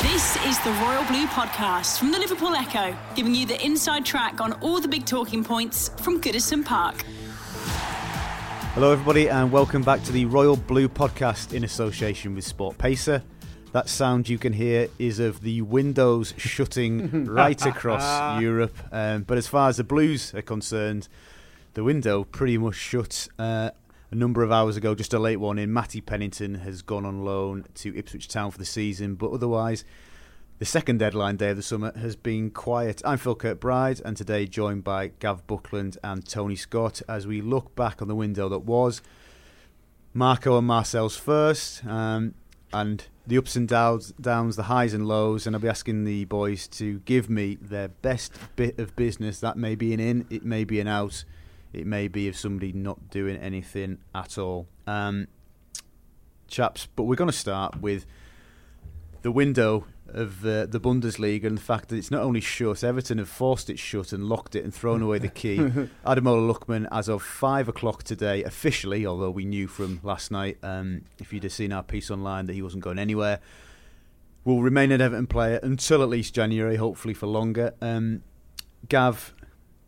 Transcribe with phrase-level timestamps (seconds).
[0.00, 4.40] This is the Royal Blue Podcast from the Liverpool Echo, giving you the inside track
[4.40, 7.02] on all the big talking points from Goodison Park.
[8.74, 13.22] Hello, everybody, and welcome back to the Royal Blue Podcast in association with Sport Pacer.
[13.72, 18.76] That sound you can hear is of the windows shutting right across Europe.
[18.92, 21.08] Um, but as far as the Blues are concerned,
[21.74, 23.70] the window pretty much shut uh,
[24.10, 25.72] a number of hours ago, just a late one in.
[25.72, 29.84] Matty Pennington has gone on loan to Ipswich Town for the season, but otherwise,
[30.58, 33.02] the second deadline day of the summer has been quiet.
[33.04, 37.74] I'm Phil Kirkbride, and today joined by Gav Buckland and Tony Scott as we look
[37.74, 39.02] back on the window that was.
[40.14, 42.34] Marco and Marcel's first, um,
[42.72, 46.24] and the ups and downs, downs, the highs and lows, and I'll be asking the
[46.26, 49.40] boys to give me their best bit of business.
[49.40, 51.24] That may be an in, it may be an out,
[51.76, 54.68] it may be of somebody not doing anything at all.
[54.86, 55.28] Um,
[56.48, 58.06] chaps, but we're going to start with
[59.22, 63.18] the window of uh, the Bundesliga and the fact that it's not only shut, Everton
[63.18, 65.56] have forced it shut and locked it and thrown away the key.
[66.06, 71.02] Ademola Lookman, as of five o'clock today, officially, although we knew from last night, um,
[71.18, 73.40] if you'd have seen our piece online, that he wasn't going anywhere,
[74.44, 77.74] will remain an Everton player until at least January, hopefully for longer.
[77.82, 78.22] Um,
[78.88, 79.34] Gav,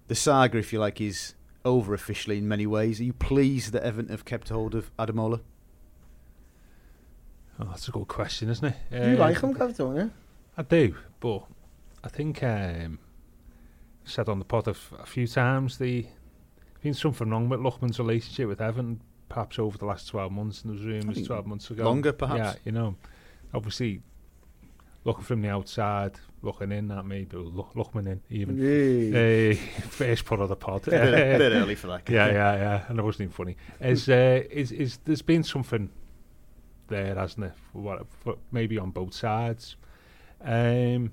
[0.09, 1.35] the saga, if you like, is
[1.69, 3.01] over officially in many ways.
[3.01, 5.41] Are you pleased that Everton have kept hold of Ademola?
[7.61, 8.77] Oh, that's a good question, isn't it?
[8.91, 10.11] Do you like him, Gav, don't you?
[10.57, 11.45] I do, but
[12.03, 12.99] I think um,
[14.05, 16.07] said on the pod a, f- a few times the
[16.83, 20.63] been something wrong with Lookman's relationship with Evan, perhaps over the last twelve months.
[20.63, 21.85] And there was rumours twelve months ago.
[21.85, 22.39] longer, perhaps?
[22.39, 22.95] Yeah, you know,
[23.53, 24.01] obviously
[25.05, 26.13] looking from the outside,
[26.43, 28.57] looking in at me, but look, Lookman in even.
[28.57, 29.53] Yeah.
[29.53, 29.55] Uh,
[29.89, 30.83] first part of the pod.
[30.83, 32.09] bit, bit, bit early for that.
[32.09, 33.57] yeah, yeah, yeah, and it wasn't even funny.
[33.81, 35.91] Is uh, is is there's been something
[36.89, 37.53] there, hasn't it?
[37.73, 39.77] For what, for maybe on both sides.
[40.43, 41.13] Um,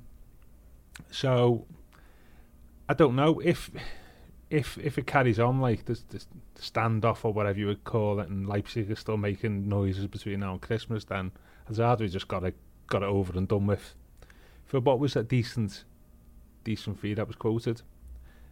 [1.11, 1.65] so
[2.87, 3.71] I don't know if
[4.49, 6.27] if if it carries on like this, this
[6.57, 10.53] standoff or whatever you would call it, and Leipzig are still making noises between now
[10.53, 11.31] and Christmas, then
[11.67, 12.55] Hazard we just got it
[12.87, 13.95] got it over and done with.
[14.65, 15.83] For what was that decent
[16.63, 17.81] decent fee that was quoted?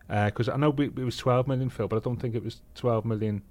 [0.08, 2.62] Because I know we, it was 12 million, Phil, but I don't think it was
[2.76, 3.42] 12 million.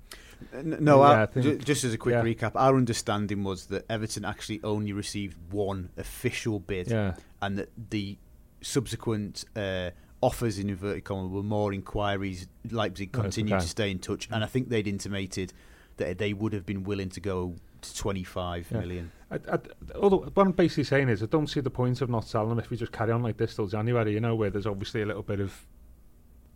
[0.53, 2.23] N- No, Yeah, our- I think- ju- just as a quick yeah.
[2.23, 7.71] recap, our understanding was that Everton actually only received one official bid, Yeah, and that
[7.91, 8.19] the
[8.61, 9.91] subsequent uh,
[10.21, 12.47] offers in inverted commas were more inquiries.
[12.71, 13.62] Leipzig continued okay.
[13.62, 15.53] to stay in touch, and I think they'd intimated
[15.97, 18.78] that they would have been willing to go to twenty-five Yeah.
[18.81, 19.12] million.
[19.31, 19.59] I, I,
[19.97, 22.59] although what I'm basically saying is I don't see the point of not selling them
[22.59, 25.06] if we just carry on like this till January, you know, where there's obviously a
[25.06, 25.66] little bit of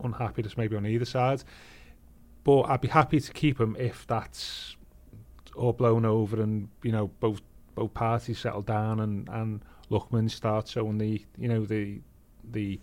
[0.03, 1.43] unhappiness maybe on either side.
[2.45, 4.77] But I'd be happy to keep them if that's
[5.57, 7.41] all blown over and, you know, both
[7.75, 12.01] both parties settle down and, and Lookman starts showing the, you know, the
[12.53, 12.81] the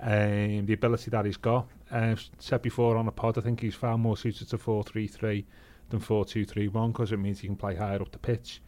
[0.00, 1.68] um, the ability that he's got.
[1.90, 5.44] Uh, said before on a pod, I think he's far more suited to 4-3-3
[5.92, 8.60] than 4-2-3-1 because it means he can play higher up the pitch.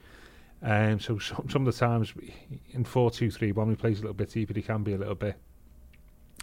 [0.62, 2.14] Um, so some, some of the times
[2.70, 5.36] in 4-2-3-1 he plays a little bit deeper, he can be a little bit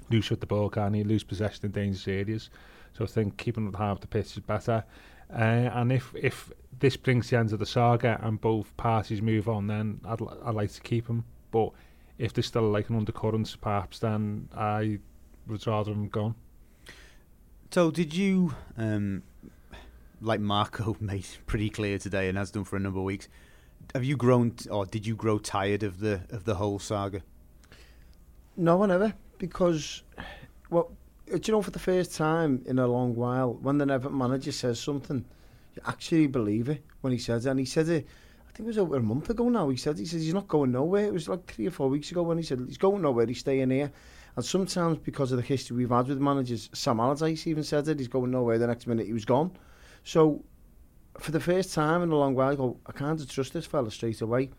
[0.09, 1.03] loose with the ball, can he?
[1.03, 2.49] Lose possession in dangerous areas.
[2.93, 4.83] So I think keeping it half the pitch is better.
[5.33, 9.47] Uh, and if if this brings the end of the saga and both parties move
[9.47, 11.23] on, then I'd, I'd like to keep him.
[11.51, 11.71] But
[12.17, 14.99] if there's still like an undercurrent, perhaps, then I
[15.47, 16.35] would rather him gone.
[17.71, 19.23] So, did you, um,
[20.21, 23.27] like Marco made pretty clear today, and has done for a number of weeks,
[23.93, 27.21] have you grown, t- or did you grow tired of the of the whole saga?
[28.55, 30.03] No one ever, because,
[30.69, 30.91] well,
[31.31, 34.17] uh, do you know, for the first time in a long while, when the Everton
[34.17, 35.25] manager says something,
[35.75, 37.49] you actually believe it when he says it.
[37.49, 38.07] And he said it,
[38.47, 39.69] I think it was over a month ago now.
[39.69, 41.05] He said, he says he's not going nowhere.
[41.05, 43.39] It was like three or four weeks ago when he said he's going nowhere, he's
[43.39, 43.91] staying here.
[44.35, 47.99] And sometimes because of the history we've had with managers, Sam Allardyce even said it,
[47.99, 48.57] he's going nowhere.
[48.57, 49.51] The next minute he was gone.
[50.03, 50.43] So
[51.19, 53.91] for the first time in a long while, I go, I can't trust this fella
[53.91, 54.49] straight away.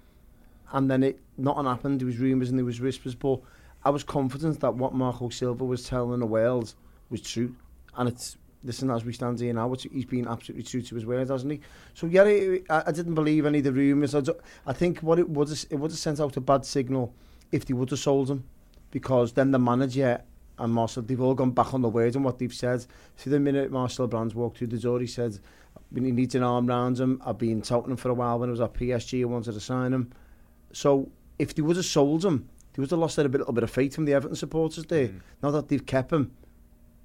[0.72, 2.00] And then it, nothing happened.
[2.00, 3.40] There was rumours and there was whispers, but
[3.84, 6.74] I was confident that what Marco Silva was telling the world
[7.10, 7.54] was true.
[7.96, 11.28] And it's listen, as we stand here now, he's been absolutely true to his word,
[11.28, 11.60] hasn't he?
[11.94, 12.22] So yeah,
[12.70, 14.14] I, I didn't believe any of the rumours.
[14.14, 14.22] I,
[14.66, 17.12] I think what it would it would have sent out a bad signal
[17.50, 18.44] if they would have sold him,
[18.90, 20.22] because then the manager
[20.58, 22.86] and Marcel, they've all gone back on the words and what they've said.
[23.16, 25.38] See, the minute Marcel Brands walked through the door, he said,
[25.90, 27.20] "We need an arm round him.
[27.24, 29.22] I've been touting him for a while when I was at PSV.
[29.22, 30.12] I wanted to sign him."
[30.72, 33.70] So if they would have sold him, they would have lost a little bit of
[33.70, 35.08] faith from the Everton supporters there.
[35.08, 35.20] Mm.
[35.42, 36.32] Now that they've kept him,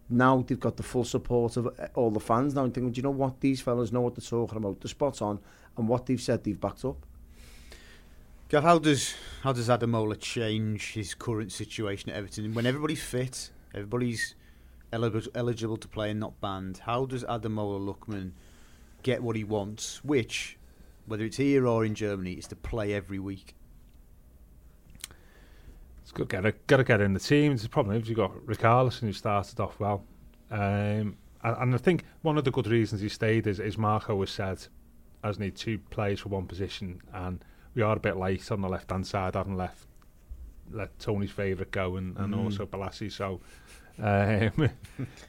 [0.10, 3.00] now they've got the full support of uh, all the fans now and thinking, do
[3.00, 5.40] you know what, these fellas know what they're talking about, the spot on,
[5.76, 7.06] and what they've said they've backed up.
[8.50, 9.14] Gav, how does
[9.44, 14.36] how does Ademola change his current situation at Everton when everybody's fit, everybody's
[14.94, 16.78] eligible eligible to play and not banned?
[16.78, 18.32] How does Ademola Lookman
[19.04, 20.58] get what he wants, which,
[21.08, 23.54] whether it's here or in Germany, is to play every week?
[26.04, 26.30] It's good.
[26.30, 27.58] Got to got to get in the team.
[27.58, 30.06] The problem is you've got Richarlison who started off well,
[30.52, 34.30] um, and, I think one of the good reasons he stayed is, is Marco has
[34.30, 34.66] said,
[35.22, 37.44] as need two players for one position, and
[37.78, 39.86] we are a bit late on the left hand side, having left
[40.72, 42.44] let Tony's favourite go and, and mm.
[42.44, 43.12] also Bolasie.
[43.12, 43.40] So.
[44.00, 44.70] Um,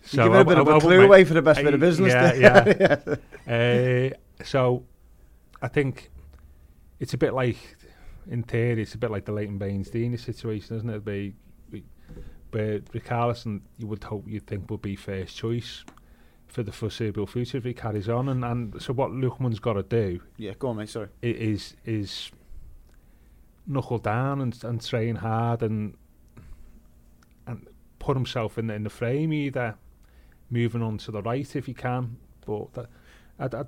[0.03, 2.13] so give a bit I, of a clue away for the best bit of business.
[2.13, 3.17] Yeah, yeah.
[3.49, 4.11] yeah.
[4.45, 4.85] uh, so
[5.63, 6.11] I think
[7.01, 7.57] it's a bit like
[8.31, 11.03] in theory, it's a bit like the Leighton Baines Digne situation, isn't it?
[11.03, 11.35] Be,
[12.51, 15.83] but Richarlison, you would hope, you'd think, would be first choice
[16.47, 18.29] for the foreseeable future if he carries on.
[18.29, 20.91] And, and so what Lookman's got to do, yeah, go on, mate.
[20.91, 22.31] Sorry, is is
[23.69, 25.95] knuckle down and and train hard and
[27.47, 27.67] and
[28.01, 29.77] put himself in the, in the frame either
[30.51, 32.73] moving on to the right if he can, but.
[32.75, 32.87] That,
[33.41, 33.63] I, I,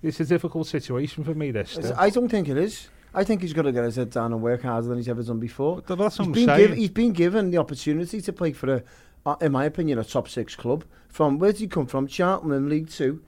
[0.00, 1.50] it's a difficult situation for me.
[1.50, 2.88] This I don't think it is.
[3.12, 5.22] I think he's got to get his head down and work harder than he's ever
[5.22, 5.82] done before.
[5.84, 8.82] But that's he's, been given, he's been given the opportunity to play for a,
[9.26, 10.84] uh, in my opinion, a top six club.
[11.08, 12.06] From where did he come from?
[12.06, 13.22] Cheltenham, League Two,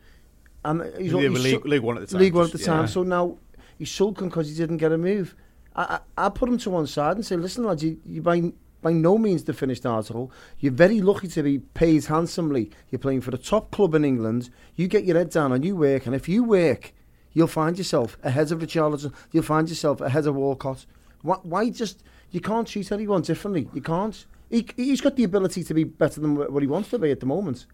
[0.64, 2.20] and he's, he's League, League One at the time.
[2.20, 2.82] League One at the time.
[2.82, 2.86] Yeah.
[2.86, 3.38] So now
[3.78, 5.34] he's sulking because he didn't get a move.
[5.82, 8.92] I, I, put him to one side and say, listen, lads, you, you by by
[8.92, 10.32] no means the finished article.
[10.58, 12.70] You're very lucky to be paid handsomely.
[12.90, 14.48] You're playing for the top club in England.
[14.74, 16.94] You get your head down and you work, and if you work
[17.32, 19.12] you'll find yourself ahead of Richarlison.
[19.32, 20.86] You'll find yourself ahead of Walcott.
[21.22, 23.68] Why, why just you can't treat anyone differently?
[23.74, 24.26] You can't.
[24.48, 27.20] He, he's got the ability to be better than what he wants to be at
[27.20, 27.66] the moment.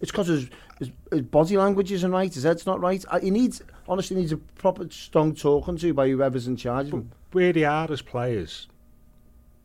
[0.00, 3.04] It's because his, his, his body language isn't right, his head's not right.
[3.22, 7.12] He needs, honestly, needs a proper strong talking to by whoever's in charge of him.
[7.34, 8.68] Where they are as players,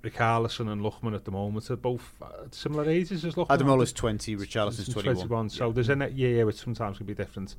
[0.04, 2.16] Richarlison and Lookman at the moment are both
[2.52, 3.56] similar ages as Lookman.
[3.58, 5.16] Ademola's 20, Richarlison's 21.
[5.16, 5.74] 21 so yeah.
[5.74, 7.56] there's a year which sometimes can be different.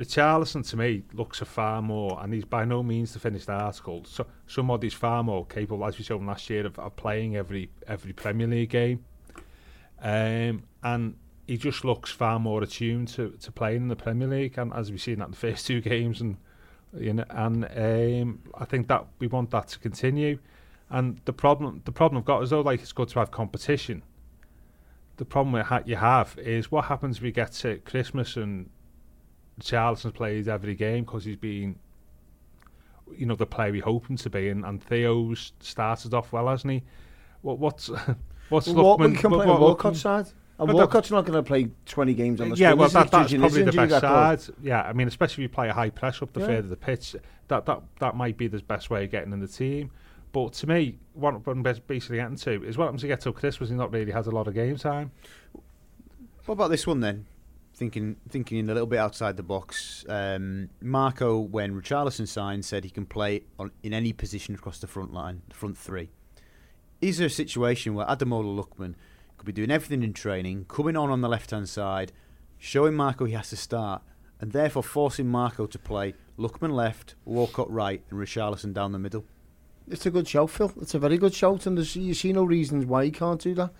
[0.00, 4.04] Richarlison to me looks a far more, and he's by no means the finished article.
[4.04, 8.12] So somebody's far more capable, as we saw last year, of, of playing every every
[8.12, 9.04] Premier League game,
[10.02, 11.14] um, and
[11.46, 14.58] he just looks far more attuned to, to playing in the Premier League.
[14.58, 16.36] And as we've seen that in the first two games, and
[16.98, 20.38] you know, and um, I think that we want that to continue.
[20.90, 24.02] And the problem, the problem I've got is though, like it's good to have competition.
[25.16, 28.68] The problem you have is what happens if we get to Christmas and
[29.60, 31.76] Charlton's played every game because he's been,
[33.16, 36.48] you know, the player we hope him to be, and, and Theo's started off well,
[36.48, 36.82] hasn't he?
[37.40, 37.90] What what's
[38.50, 38.98] what's well?
[38.98, 40.26] What, can play what, Walcott's side.
[40.58, 43.62] And Walcott's not going to play 20 games on the Yeah, well, that, that's probably
[43.62, 44.40] the best side.
[44.62, 46.46] Yeah, I mean, especially if you play a high press up the yeah.
[46.46, 47.14] further the pitch,
[47.48, 49.90] that, that that might be the best way of getting in the team.
[50.32, 53.68] But to me, what I'm basically getting to is what happens to get to Christmas,
[53.68, 55.10] he not really has a lot of game time.
[56.46, 57.26] What about this one then?
[57.76, 60.04] thinking thinking in a little bit outside the box.
[60.08, 64.86] Um, Marco, when Richarlison signed, said he can play on, in any position across the
[64.86, 66.10] front line, the front three.
[67.00, 68.94] Is there a situation where Ademola Lookman
[69.36, 72.12] could be doing everything in training, coming on on the left hand side,
[72.58, 74.02] showing Marco he has to start,
[74.40, 79.24] and therefore forcing Marco to play Lookman left, Walcott right, and Richarlison down the middle?
[79.88, 80.72] It's a good shout, Phil.
[80.80, 83.72] It's a very good shout, and you see no reasons why he can't do that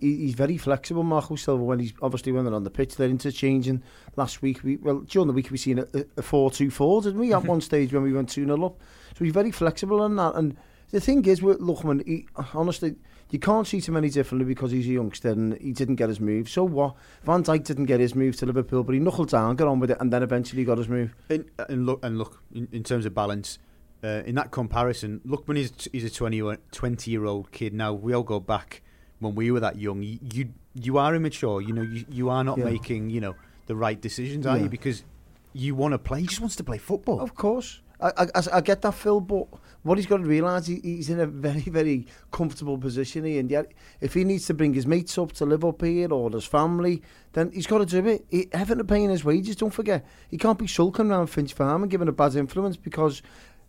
[0.00, 3.82] he's very flexible, Marco Silva, when he's obviously when they're on the pitch, they're interchanging.
[4.16, 7.32] Last week, we well during the week we seen a, a 4-2-4, didn't we?
[7.32, 8.80] At one stage when we went 2 0 up.
[9.16, 10.34] So he's very flexible on that.
[10.34, 10.56] And
[10.92, 12.94] the thing is with Lookman, he, honestly,
[13.30, 16.20] you can't treat him any differently because he's a youngster and he didn't get his
[16.20, 16.48] move.
[16.48, 16.94] So what?
[17.24, 19.90] Van Dijk didn't get his move to Liverpool, but he knuckled down, got on with
[19.90, 21.14] it, and then eventually got his move.
[21.28, 23.58] And, and look, and look, in, in terms of balance,
[24.04, 27.72] uh, in that comparison, Lookman is he's a 20, 20 year old kid.
[27.72, 28.82] Now we all go back
[29.22, 31.62] when we were that young, you you, you are immature.
[31.62, 32.64] You know, you, you are not yeah.
[32.64, 33.34] making you know
[33.66, 34.64] the right decisions, are yeah.
[34.64, 34.68] you?
[34.68, 35.04] Because
[35.52, 36.20] you want to play.
[36.20, 37.20] He just wants to play football.
[37.20, 39.20] Of course, I, I, I get that, Phil.
[39.20, 39.46] But
[39.82, 43.40] what he's got to realise, he, he's in a very, very comfortable position here.
[43.40, 46.30] And yet, if he needs to bring his mates up to live up here or
[46.30, 48.24] his family, then he's got to do it.
[48.30, 50.06] He, Everton are paying his wages, don't forget.
[50.30, 53.22] He can't be sulking around Finch Farm and giving a bad influence because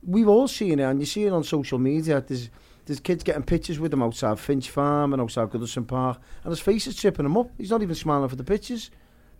[0.06, 2.22] we've all seen it, and you see it on social media.
[2.22, 2.50] There's
[2.86, 6.60] there's kids getting pictures with him outside Finch Farm and outside Goodison Park, and his
[6.60, 7.50] face is tripping him up.
[7.58, 8.92] He's not even smiling for the pictures.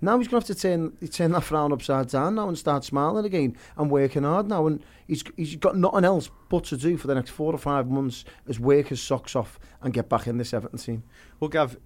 [0.04, 2.84] Now he's going to have to turn turn that frown upside down now and start
[2.84, 4.68] smiling again and working hard now.
[4.68, 7.90] And he's he's got nothing else but to do for the next four or five
[7.90, 11.04] months is work his socks off and get back in this Everton team.
[11.40, 11.78] Well, Gav,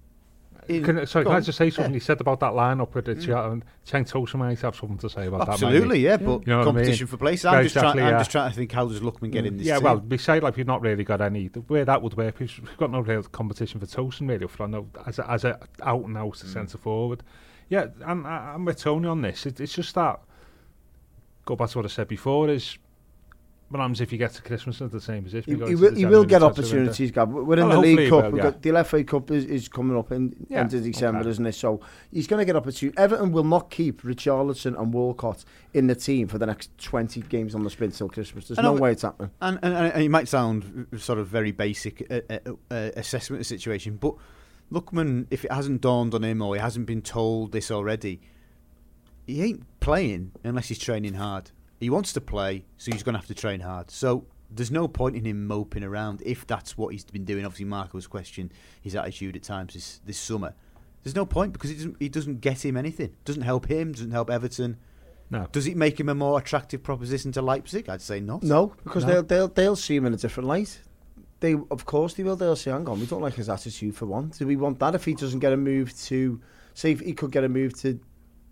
[0.68, 1.92] in, Can, sorry, go can I just say something?
[1.92, 1.96] Yeah.
[1.96, 3.52] You said about that lineup with it, mm.
[3.52, 6.08] and Cenk Tosun might have something to say about Absolutely, that.
[6.08, 7.10] yeah, but You know what I competition mean?
[7.10, 7.44] for place.
[7.44, 8.06] Yeah, I'm just exactly, trying.
[8.06, 8.18] I'm yeah.
[8.18, 9.66] just trying to think how does Lookman get in this?
[9.66, 9.84] Yeah, team?
[9.84, 11.48] well, we say like we've not really got any.
[11.48, 14.46] The way that would work, we've we've got no real competition for Tosun really.
[14.46, 16.52] For no, as a, as a out and out Mm.
[16.52, 17.22] centre forward.
[17.68, 19.46] Yeah, I'm I'm with Tony on this.
[19.46, 20.20] It, it's just that.
[21.44, 22.48] Go back to what I said before.
[22.48, 22.78] Is
[23.70, 25.50] what happens if you get to Christmas in the same position?
[25.50, 27.30] He, we go he into will, the he will get opportunities, Gab.
[27.30, 28.32] We're in Well, the League Cup.
[28.32, 28.42] will, yeah.
[28.44, 31.28] got the FA Cup is, is coming up in Yeah, end of December, okay.
[31.28, 31.54] isn't it?
[31.54, 32.96] So he's going to get opportunity.
[32.96, 35.44] Everton will not keep Richarlison and Walcott
[35.74, 38.48] in the team for the next 20 games on the sprint till Christmas.
[38.48, 39.32] There's I no know- way it's happening.
[39.42, 42.38] And, and, and it might sound sort of very basic uh, uh,
[42.70, 44.14] uh, assessment of the situation, but
[44.72, 48.20] Lookman, if it hasn't dawned on him or he hasn't been told this already,
[49.26, 51.50] he ain't playing unless he's training hard.
[51.80, 53.90] He wants to play, so he's going to have to train hard.
[53.90, 57.44] So there's no point in him moping around if that's what he's been doing.
[57.44, 58.50] Obviously, Marco's question
[58.82, 60.54] his attitude at times this, this summer.
[61.04, 63.14] There's no point because it doesn't, it doesn't get him anything.
[63.24, 64.76] doesn't help him, doesn't help Everton.
[65.30, 65.46] No.
[65.52, 67.88] Does it make him a more attractive proposition to Leipzig?
[67.88, 68.42] I'd say not.
[68.42, 69.12] No, because No.
[69.12, 70.80] they'll they'll they'll see him in a different light.
[71.40, 72.36] They of course they will.
[72.36, 74.28] They'll say, "Hang on, we don't like his attitude for one.
[74.36, 76.40] Do we want that if he doesn't get a move to?
[76.74, 78.00] Say if he could get a move to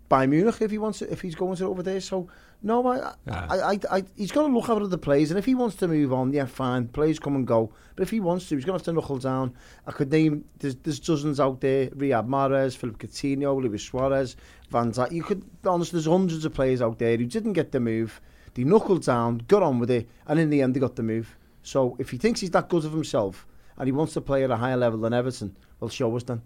[0.09, 1.99] Bayern Munich if he wants it, if he's going to over there.
[1.99, 2.27] So
[2.63, 3.47] no, I, Yeah.
[3.49, 5.87] I, I, I he's got to look at other players, and if he wants to
[5.87, 6.87] move on, yeah, fine.
[6.87, 9.17] Players come and go, but if he wants to, he's going to have to knuckle
[9.17, 9.53] down.
[9.85, 14.37] I could name there's, there's dozens out there: Riyad Mahrez, Philip Coutinho, Luis Suarez,
[14.69, 15.11] Van Dijk.
[15.11, 18.21] You could honestly, there's hundreds of players out there who didn't get the move.
[18.53, 21.37] They knuckled down, got on with it, and in the end, they got the move.
[21.67, 23.45] So if he thinks he's that good of himself
[23.77, 26.41] and he wants to play at a higher level than Everton, well, show us then.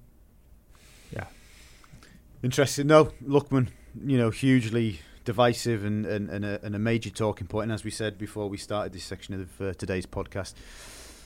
[1.16, 1.26] Yeah.
[2.42, 2.88] Interesting.
[2.88, 3.68] No, Lookman,
[4.04, 7.66] you know, hugely divisive and, and, and, a, and a major talking point.
[7.66, 10.56] And as we said before we started this section of uh, today's podcast,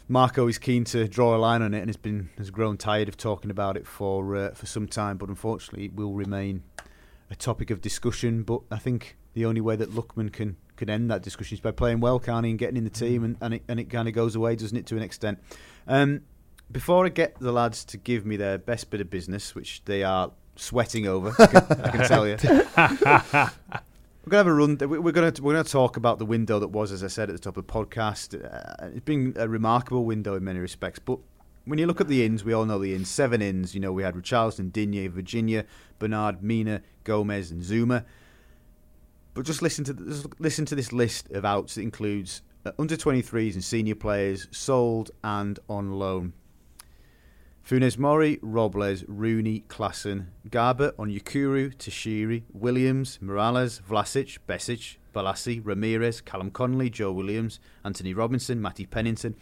[0.09, 3.07] Marco is keen to draw a line on it and has been has grown tired
[3.07, 5.15] of talking about it for uh, for some time.
[5.15, 6.63] But unfortunately, it will remain
[7.31, 8.43] a topic of discussion.
[8.43, 11.71] But I think the only way that Lookman can can end that discussion is by
[11.71, 14.07] playing well, can't he, and getting in the team, and, and it and it kind
[14.07, 15.39] of goes away, doesn't it, to an extent.
[15.87, 16.21] Um,
[16.71, 20.03] before I get the lads to give me their best bit of business, which they
[20.03, 22.37] are sweating over, I can, I can tell you.
[24.25, 24.77] We're gonna have a run.
[24.79, 27.33] we- We're gonna we're gonna talk about the window that was, as I said at
[27.35, 28.33] the top of the podcast.
[28.43, 30.97] Uh, it's been a remarkable window in many respects.
[30.97, 31.19] But
[31.65, 33.07] when you look at the ins, we all know the ins.
[33.07, 33.75] Seven ins.
[33.75, 35.65] You know, we had Richarlison, Digne, Virginia,
[35.99, 38.03] Bernard, Mina, Gomez, and Zouma.
[39.35, 41.77] But just listen to just listen to this list of outs.
[41.77, 46.33] It includes uh, under 23s and senior players sold and on loan.
[47.67, 56.51] Funes Mori, Robles, Rooney, Klaassen, Garbutt, Onyekuru, Tarashaj, Williams, Mirallas, Vlasic, Besic, Bolasie, Ramirez, Callum
[56.51, 59.35] Connolly, Joe Williams, Anthony Robinson, Matty Pennington,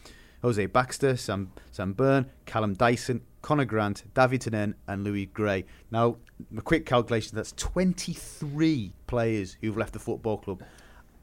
[0.43, 5.65] Jose Baxter, Sam, Sam Byrne, Callum Dyson, Connor Grant, David Henen, and Louis Gray.
[5.89, 6.17] Now,
[6.55, 10.61] a quick calculation that's 23 players who've left the football club.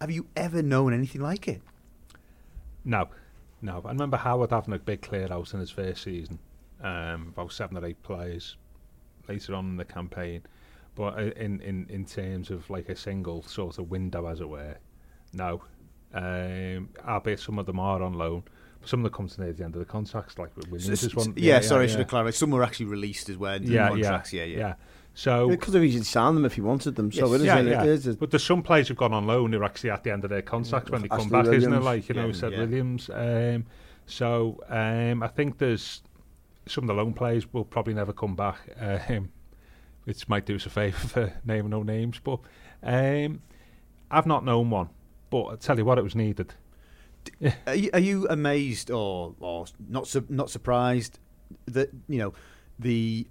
[0.00, 1.61] Have you ever known anything like it?
[2.87, 3.11] No,
[3.61, 3.83] no.
[3.85, 6.39] I remember Howard having a big clear out in his first season,
[6.83, 8.57] um, about seven or eight players
[9.29, 10.43] later on in the campaign.
[10.95, 14.49] But uh, in, in, in terms of like a single sort of window, as it
[14.49, 14.77] were,
[15.35, 15.61] no.
[16.15, 18.45] Um, albeit some of them are on loan.
[18.81, 21.03] But some of them come to near the end of the contracts, like with Williams.
[21.03, 21.35] is one.
[21.37, 22.35] yeah, sorry, I should have clarified.
[22.35, 23.61] Some were actually released as well.
[23.61, 24.33] Yeah, contracts.
[24.33, 24.75] yeah, yeah, yeah.
[25.13, 27.11] So He could have easily signed them if he wanted them.
[27.13, 27.35] So Yes.
[27.35, 27.83] it is, yeah, it yeah.
[27.85, 30.13] is a- But there's some players who've gone on loan who are actually at the
[30.13, 31.83] end of their contracts when they come Ashley back, isn't it?
[31.83, 32.59] Like you know, Yeah, said yeah.
[32.61, 33.11] Williams.
[33.13, 33.67] Um,
[34.07, 36.03] so um, I think there's
[36.67, 39.31] some of the loan players will probably never come back, um,
[40.05, 42.21] which might do us a favour for naming no names.
[42.23, 42.39] But
[42.83, 43.43] um,
[44.11, 44.89] I've not known one.
[45.29, 46.55] But I tell you what, it was needed.
[47.67, 51.19] Are you, are you amazed or or not su- not surprised
[51.67, 52.33] that you know
[52.79, 53.27] the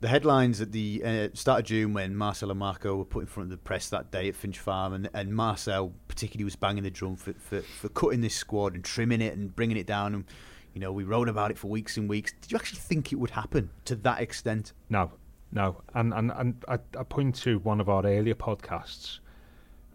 [0.00, 3.26] the headlines at the uh, start of June when Marcel and Marco were put in
[3.26, 6.84] front of the press that day at Finch Farm and, and Marcel particularly was banging
[6.84, 10.14] the drum for, for, for cutting this squad and trimming it and bringing it down
[10.14, 10.24] and
[10.72, 12.32] you know we wrote about it for weeks and weeks.
[12.40, 14.72] Did you actually think it would happen to that extent?
[14.88, 15.10] No,
[15.52, 15.82] no.
[15.94, 19.18] And and, and I, I point to one of our earlier podcasts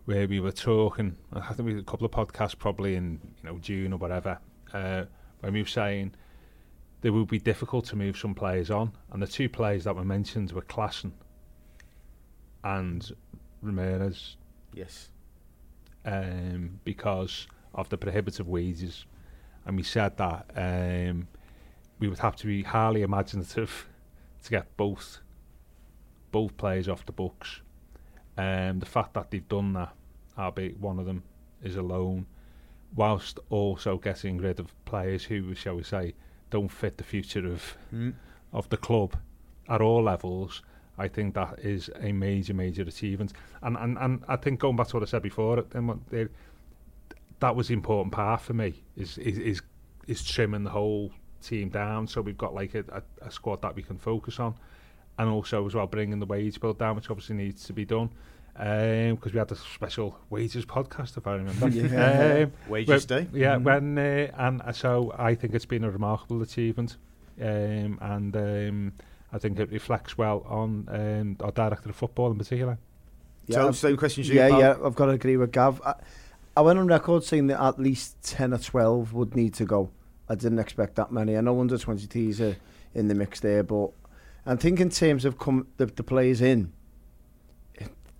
[0.05, 1.15] where we were talking.
[1.31, 4.39] I think we had a couple of podcasts probably in you know June or whatever,
[4.73, 5.05] uh,
[5.39, 6.13] when we were saying
[7.03, 10.05] it would be difficult to move some players on, and the two players that were
[10.05, 11.11] mentioned were Klaassen
[12.63, 13.11] and
[13.61, 14.37] Ramirez,
[14.73, 15.09] Yes.
[16.05, 19.05] um, because of the prohibitive wages,
[19.65, 21.27] and we said that um,
[21.99, 23.87] we would have to be highly imaginative
[24.43, 25.19] to get both
[26.31, 27.61] both players off the books.
[28.37, 29.93] Um, the fact that they've done that,
[30.37, 31.23] albeit one of them
[31.61, 32.25] is alone,
[32.95, 36.13] whilst also getting rid of players who, shall we say,
[36.49, 38.13] don't fit the future of Mm.
[38.51, 39.15] of the club
[39.67, 40.61] at all levels.
[40.97, 43.33] I think that is a major, major achievement.
[43.61, 46.27] And and, and I think going back to what I said before, then what they,
[47.39, 49.61] that was the important part for me is is is,
[50.07, 51.11] is trimming the whole
[51.41, 54.55] team down so we've got like a, a, a squad that we can focus on,
[55.17, 58.09] and also as well bringing the wage bill down, which obviously needs to be done.
[58.55, 61.69] Because we had a special wages podcast, if I remember.
[61.69, 62.43] Yeah.
[62.43, 63.29] Um, Wages when- day.
[63.33, 63.63] Yeah, Mhm.
[63.63, 66.97] when uh, and uh, so I think it's been a remarkable achievement,
[67.41, 68.93] um, and um,
[69.31, 72.77] I think it reflects well on um, our director of football in particular.
[73.49, 74.59] so, I've- same question to you, yeah, pal.
[74.59, 75.81] yeah, I've got to agree with Gav.
[75.83, 75.95] I,
[76.55, 79.89] I went on record saying that at least 10 or 12 would need to go.
[80.29, 81.35] I didn't expect that many.
[81.35, 82.55] I know under 23s are
[82.93, 83.89] in the mix there, but
[84.45, 86.73] I think in terms of com- the, the players in,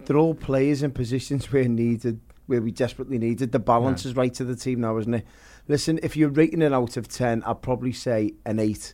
[0.05, 3.51] they're all players in positions where needed, where we desperately needed.
[3.51, 4.11] The balance Yeah.
[4.11, 5.25] is right to the team now, isn't it?
[5.67, 8.93] Listen, if you're rating it out of 10, I'd probably say an 8.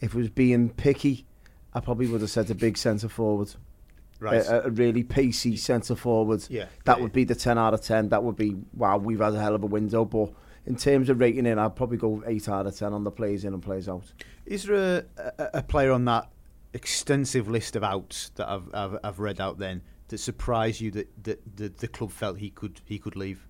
[0.00, 1.26] If it was being picky,
[1.72, 3.50] I probably would have said a big centre forward.
[4.20, 4.44] Right.
[4.46, 6.44] A, a really pacey centre forward.
[6.48, 6.66] yeah.
[6.84, 8.10] That yeah, would be the 10 out of 10.
[8.10, 10.04] That would be, wow, we've had a hell of a window.
[10.04, 10.32] But
[10.66, 13.44] in terms of rating it, I'd probably go 8 out of 10 on the plays
[13.44, 14.04] in and plays out.
[14.46, 16.28] Is there a, a, a player on that
[16.74, 21.24] extensive list of outs that I've, I've, I've read out then that surprised you that,
[21.24, 23.46] that, that the club felt he could he could leave?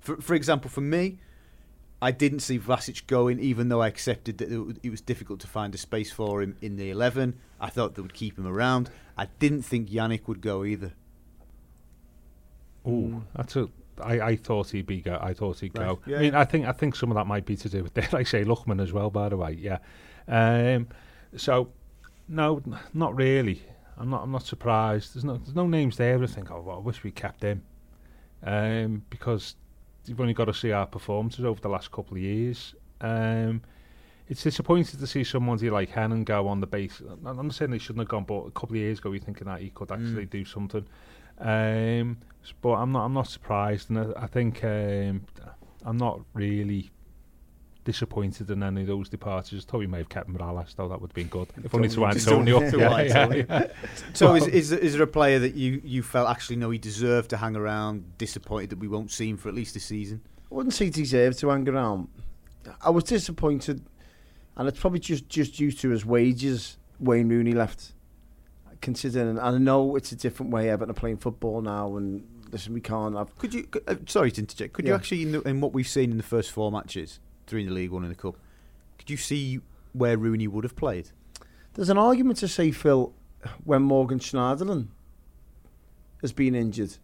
[0.00, 1.18] For, for example, for me,
[2.00, 4.50] I didn't see Vlasic going, even though I accepted that
[4.82, 7.38] it was difficult to find a space for him in the 11.
[7.60, 8.90] I thought they would keep him around.
[9.16, 10.92] I didn't think Yannick would go either.
[12.84, 13.68] Oh, that's a.
[14.02, 15.18] I, I thought he'd be go.
[15.20, 16.00] I thought he'd Right, go.
[16.06, 16.34] yeah, I mean.
[16.34, 18.44] I think I think some of that might be to do with, dare I say,
[18.44, 19.10] Lookman as well.
[19.10, 19.78] By the way, yeah.
[20.26, 20.88] Um,
[21.36, 21.68] so,
[22.28, 22.62] no,
[22.94, 23.62] not really.
[23.98, 24.22] I'm not.
[24.22, 25.14] I'm not surprised.
[25.14, 25.36] There's no.
[25.36, 26.22] There's no names there.
[26.22, 26.50] I think.
[26.50, 27.62] Oh, well, I wish we kept him.
[28.44, 29.54] Um, because
[30.06, 32.74] you've only got to see our performances over the last couple of years.
[33.00, 33.62] Um,
[34.28, 37.02] it's disappointing to see someone like Henen go on the base.
[37.24, 39.46] I'm not saying they shouldn't have gone, but a couple of years ago, you're thinking
[39.46, 40.30] that he could actually Mm.
[40.30, 40.86] do something.
[41.38, 42.18] Um,
[42.60, 43.04] but I'm not.
[43.04, 45.22] I'm not surprised, and I, I think um,
[45.84, 46.90] I'm not really
[47.84, 49.64] disappointed in any of those departures.
[49.64, 51.48] Thought we may have kept Mirallas, though that would have been good.
[51.64, 52.70] If only to Tony, just Antonio.
[52.70, 53.46] to yeah, Antonio.
[53.48, 53.66] yeah, yeah.
[54.14, 57.30] So is, is is there a player that you, you felt actually no he deserved
[57.30, 60.20] to hang around, disappointed that we won't see him for at least a season?
[60.50, 62.08] I wouldn't say he deserved to hang around.
[62.80, 63.84] I was disappointed,
[64.56, 66.76] and it's probably just, just due to his wages.
[67.00, 67.92] Wayne Rooney left.
[68.80, 72.72] Considering, and I know it's a different way Everton are playing football now, and listen,
[72.74, 73.36] we can't have.
[73.38, 73.62] Could you?
[73.64, 74.72] could- Uh, sorry to interject.
[74.72, 77.62] Could you actually, in, the, in what we've seen in the first four matches, three
[77.62, 78.36] in the league, one in the cup,
[78.98, 79.60] could you see
[79.92, 81.10] where Rooney would have played?
[81.74, 83.12] There's an argument to say, Phil,
[83.64, 84.88] when Morgan Schneiderlin
[86.20, 86.96] has been injured,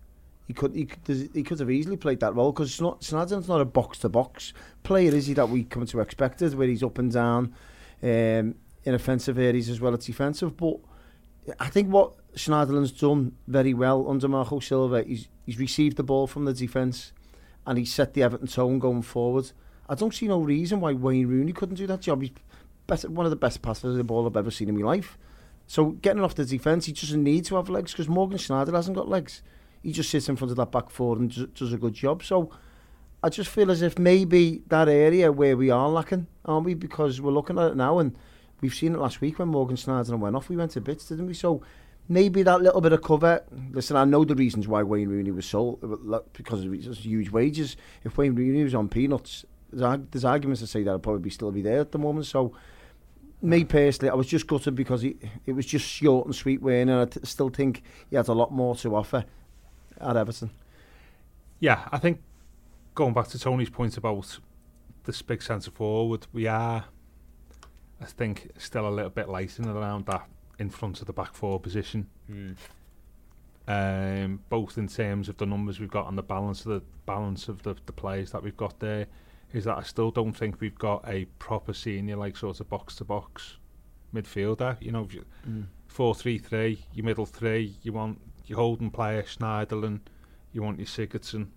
[0.46, 3.66] he could he could, he could have easily played that role because Schneiderlin's not a
[3.66, 5.34] box to box player, is he?
[5.34, 7.54] That we come to expect it, where he's up and down
[8.02, 10.56] um, in offensive areas as well as defensive.
[10.56, 10.78] But
[11.60, 16.26] I think what Schneiderlin's done very well under Marco Silva, he's he's received the ball
[16.26, 17.12] from the defence
[17.66, 19.52] and he's set the Everton tone going forward.
[19.88, 22.22] I don't see no reason why Wayne Rooney couldn't do that job.
[22.22, 22.32] He's
[23.04, 25.18] one of the best passers of the ball I've ever seen in my life.
[25.66, 28.96] So getting off the defence, he doesn't need to have legs because Morgan Schneider hasn't
[28.96, 29.42] got legs.
[29.82, 32.22] He just sits in front of that back four and does, does a good job.
[32.22, 32.50] So
[33.22, 36.74] I just feel as if maybe that area where we are lacking, aren't we?
[36.74, 38.14] Because we're looking at it now and
[38.60, 40.48] we've seen it last week when Morgan Schneider went off.
[40.48, 41.34] We went to bits, didn't we?
[41.34, 41.62] So
[42.08, 43.44] maybe that little bit of cover.
[43.70, 45.80] Listen, I know the reasons why Wayne Rooney was sold
[46.32, 47.76] because of his huge wages.
[48.04, 51.50] If Wayne Rooney was on peanuts, there's, there's arguments to say that he'll probably still
[51.50, 52.26] be there at the moment.
[52.26, 52.52] So
[53.40, 56.88] me personally, I was just gutted because he, it was just short and sweet Wayne,
[56.88, 59.24] and I t- still think he had a lot more to offer
[60.00, 60.50] at Everton.
[61.60, 62.20] Yeah, I think
[62.94, 64.38] going back to Tony's point about
[65.04, 66.84] this big centre forward, we are,
[68.00, 70.26] I think, still a little bit light in and around that
[70.58, 72.08] in front of the back four position.
[73.68, 77.48] Um, both in terms of the numbers we've got and the balance of the balance
[77.48, 79.06] of the, the players that we've got there,
[79.52, 82.96] is that I still don't think we've got a proper senior like sort of box
[82.96, 83.56] to box
[84.14, 84.80] midfielder.
[84.80, 85.24] You know, you-
[85.86, 90.00] four three three, your middle three, you want your holding player Schneiderlin,
[90.52, 91.48] you want your Sigurdsson,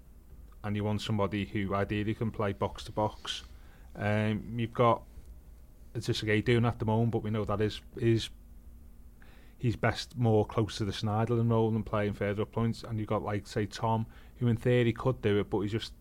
[0.63, 3.43] and you want somebody who ideally can play box to box.
[3.95, 5.03] Um, you've got
[5.93, 8.29] it's just a doing at the moment, but we know that is is
[9.57, 12.83] he's best more close to the Schneiderlin role than playing further up points.
[12.83, 14.05] And you've got like say Tom,
[14.37, 15.93] who in theory could do it, but he's just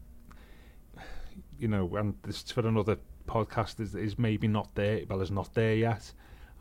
[1.60, 2.96] you know, and this for another
[3.28, 5.02] podcast is is maybe not there.
[5.08, 6.12] Well, is not there yet.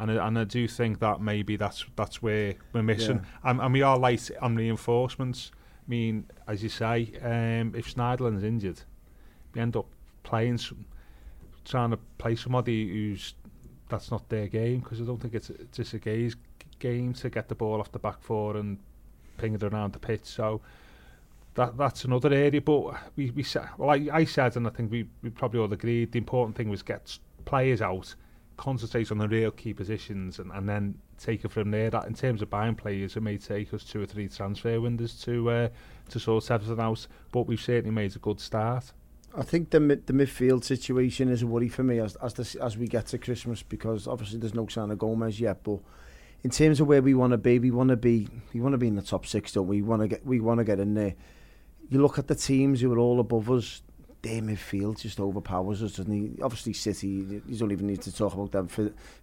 [0.01, 3.51] And I, and I do think that maybe that's that's where we're missing, Yeah.
[3.51, 5.51] and, and we are late on reinforcements.
[5.53, 8.81] I mean, as you say, um, if Schneiderlin's injured,
[9.53, 9.87] we end up
[10.23, 10.85] playing some,
[11.65, 13.33] trying to play somebody who's
[13.89, 16.31] that's not their game because I don't think it's just a
[16.79, 18.77] game to get the ball off the back four and
[19.37, 20.25] ping it around the pitch.
[20.25, 20.61] So
[21.55, 22.61] that that's another area.
[22.61, 25.71] But we we said, well, I, I said, and I think we we probably all
[25.71, 26.11] agreed.
[26.11, 28.13] The important thing was get players out,
[28.57, 31.89] concentrate on the real key positions, and, and then take it from there.
[31.89, 35.19] That in terms of buying players, it may take us two or three transfer windows
[35.23, 35.69] to uh,
[36.09, 37.07] to sort everything out.
[37.31, 38.91] But we've certainly made a good start.
[39.37, 42.63] I think the mid, the midfield situation is a worry for me as as the,
[42.63, 45.63] as we get to Christmas because obviously there's no sign of Gomez yet.
[45.63, 45.79] But
[46.43, 48.77] in terms of where we want to be, we want to be we want to
[48.77, 49.81] be in the top six, don't we?
[49.81, 51.15] We want to get we want to get in there.
[51.89, 53.81] you look at the teams who are all above us,
[54.21, 56.41] their midfield just overpowers us, doesn't he?
[56.41, 58.67] Obviously, City, you don't even need to talk about them.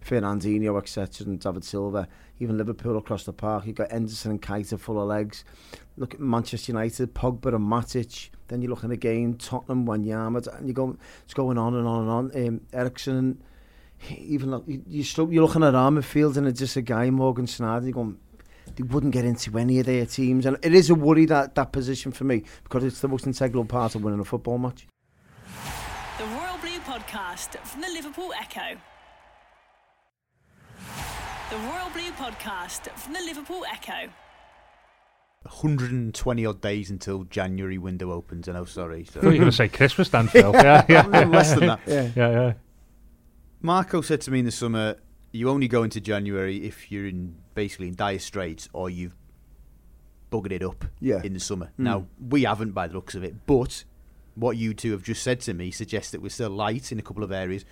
[0.03, 2.07] Fernandinho, etc., and David Silva.
[2.39, 3.65] Even Liverpool across the park.
[3.67, 5.43] You've got Henderson and Keita full of legs.
[5.97, 8.29] Look at Manchester United, Pogba and Matic.
[8.47, 12.09] Then you're looking again, Tottenham, Wanyama, and you go, it's going on and on and
[12.09, 12.47] on.
[12.47, 13.43] Um, Ericsson,
[14.09, 17.47] even you, you're, still, you're looking at our midfield and it's just a guy, Morgan
[17.47, 18.17] Snyder, you're going,
[18.75, 20.45] they wouldn't get into any of their teams.
[20.45, 23.65] And it is a worry that that position for me because it's the most integral
[23.65, 24.87] part of winning a football match.
[26.17, 28.79] The Royal Blue Podcast from the Liverpool Echo.
[31.49, 34.11] The Royal Blue Podcast from the Liverpool Echo.
[35.43, 38.49] 120 odd days until January window opens.
[38.49, 39.05] I know, sorry.
[39.05, 39.19] So.
[39.19, 40.51] I thought you were going to say Christmas then, Phil.
[40.53, 41.79] yeah, yeah, Less than that.
[41.87, 42.09] Yeah.
[42.15, 42.53] yeah, yeah.
[43.61, 44.97] Marco said to me in the summer,
[45.37, 49.15] you only go into January if you're in basically in dire straits or you've
[50.31, 51.21] buggered it up Yeah.
[51.23, 51.67] in the summer.
[51.79, 51.83] Mm.
[51.83, 53.83] Now, we haven't by the looks of it, but
[54.35, 57.01] what you two have just said to me suggests that we're still light in a
[57.01, 57.65] couple of areas.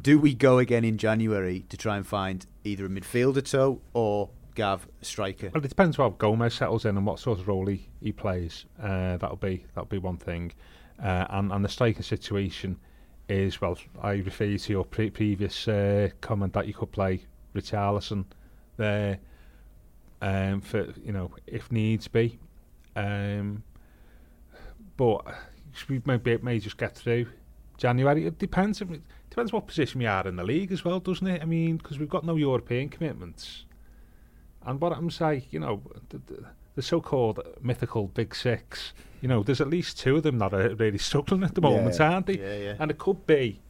[0.00, 4.30] Do we go again in January to try and find either a midfielder toe or
[4.54, 5.50] Gav a striker?
[5.54, 8.66] Well, it depends how Gomez settles in and what sort of role he, he plays.
[8.80, 10.52] Uh, that'll be that'll be one thing.
[11.02, 12.78] Uh, and and the striker situation
[13.28, 13.78] is well.
[14.02, 18.24] I refer to your pre- previous uh, comment that you could play Richarlison
[18.76, 19.18] there
[20.20, 22.38] um, for you know if needs be.
[22.96, 23.62] Um,
[24.96, 25.26] but
[25.88, 27.26] we it may just get through
[27.76, 28.26] January.
[28.26, 28.80] It depends.
[28.80, 28.88] It
[29.30, 31.42] depends what position we are in the league as well, doesn't it?
[31.42, 33.64] I mean, because we've got no European commitments.
[34.66, 39.42] And what I'm saying, you know, the, the, the so-called mythical Big Six, you know,
[39.42, 42.12] there's at least two of them that are really struggling at the moment, Yeah.
[42.12, 42.38] aren't they?
[42.38, 42.76] Yeah, yeah.
[42.78, 43.60] And it could be,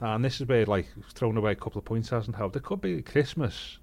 [0.00, 2.56] and this is where like throwing away a couple of points hasn't helped.
[2.56, 3.78] It could be Christmas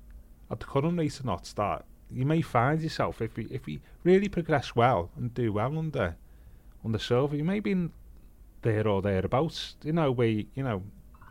[0.51, 1.86] at the current rate of not start.
[2.10, 6.15] you may find yourself if we if we really progress well and do well under
[6.86, 7.91] under Silva, you may be in
[8.62, 9.75] there or thereabouts.
[9.84, 10.84] You know, where you, know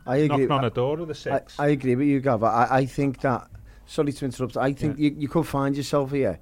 [0.05, 0.27] I agree.
[0.27, 1.59] knocking on the door of the six.
[1.59, 2.43] I agree with you, Gav.
[2.43, 3.47] I, I think that.
[3.87, 4.57] Sorry to interrupt.
[4.57, 6.39] I think you, you could find yourself here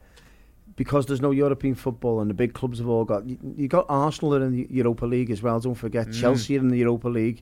[0.76, 3.26] because there's no European football and the big clubs have all got.
[3.28, 5.60] You, you got Arsenal are in the Europa League as well.
[5.60, 6.20] Don't forget Mm.
[6.20, 7.42] Chelsea are in the Europa League.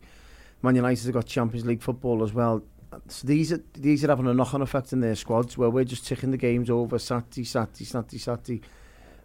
[0.61, 2.63] Man United have got Champions League football as well.
[3.07, 6.05] So these are these are having a knock-on effect in their squads where we're just
[6.05, 8.61] ticking the games over Saturday, Saturday, Saturday, Saturday.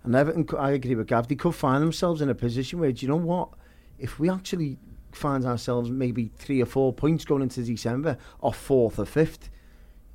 [0.05, 1.29] And Everton, I agree with Gav.
[1.29, 3.51] They could find themselves in a position where, do you know what?
[3.99, 4.79] If we actually
[5.12, 9.51] find ourselves maybe three or four points going into December, or fourth or fifth,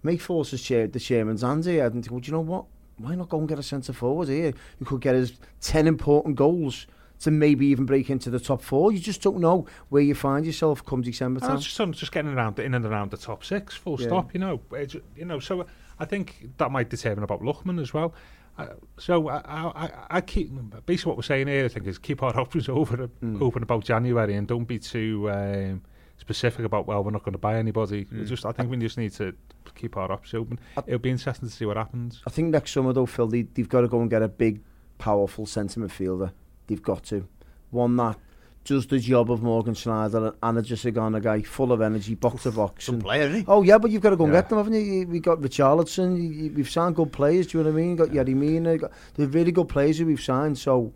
[0.02, 2.66] may force us chair, the chairman's hands here and think, well, do you know what?
[2.98, 6.36] Why not go and get a centre forward here who could get us 10 important
[6.36, 6.86] goals
[7.22, 8.92] to maybe even break into the top four?
[8.92, 11.60] You just don't know where you find yourself come December time.
[11.60, 14.08] just, on- just getting around in and around the top six, full Yeah.
[14.08, 14.34] stop.
[14.34, 15.40] You know, It's- you know.
[15.40, 15.66] So
[16.00, 18.14] I think that might determine about Lookman as well.
[18.58, 18.68] Uh,
[19.00, 20.52] so I, I, I- keep
[20.86, 21.66] basically what we're saying here.
[21.66, 23.42] I think is keep our options over Mm.
[23.42, 25.82] open about January and don't be too um,
[26.18, 28.08] specific about well we're not going to buy anybody.
[28.12, 28.28] We Mm.
[28.28, 29.34] Just I think we just need to
[29.76, 30.60] keep our options open.
[30.78, 32.22] I- It'll be interesting to see what happens.
[32.28, 34.62] I think next summer though, Phil, they, they've got to go and get a big,
[35.00, 36.32] powerful centre midfielder.
[36.68, 37.28] They've got to.
[37.72, 38.18] One that
[38.66, 42.52] does the job of Morgan Schneider and a Jessica guy, full of energy, box to
[42.52, 42.86] box.
[42.86, 43.46] Some and- player, isn't he?
[43.48, 44.42] Oh yeah, but you've got to go and Yeah.
[44.42, 44.80] get them, haven't you?
[44.80, 46.16] You- We've got Richarlison.
[46.16, 47.48] you- you- We've signed good players.
[47.48, 47.90] Do you know what I mean?
[47.98, 48.78] You've got Yerry Mina.
[48.78, 50.58] got- They're really good players who we've signed.
[50.58, 50.94] So there-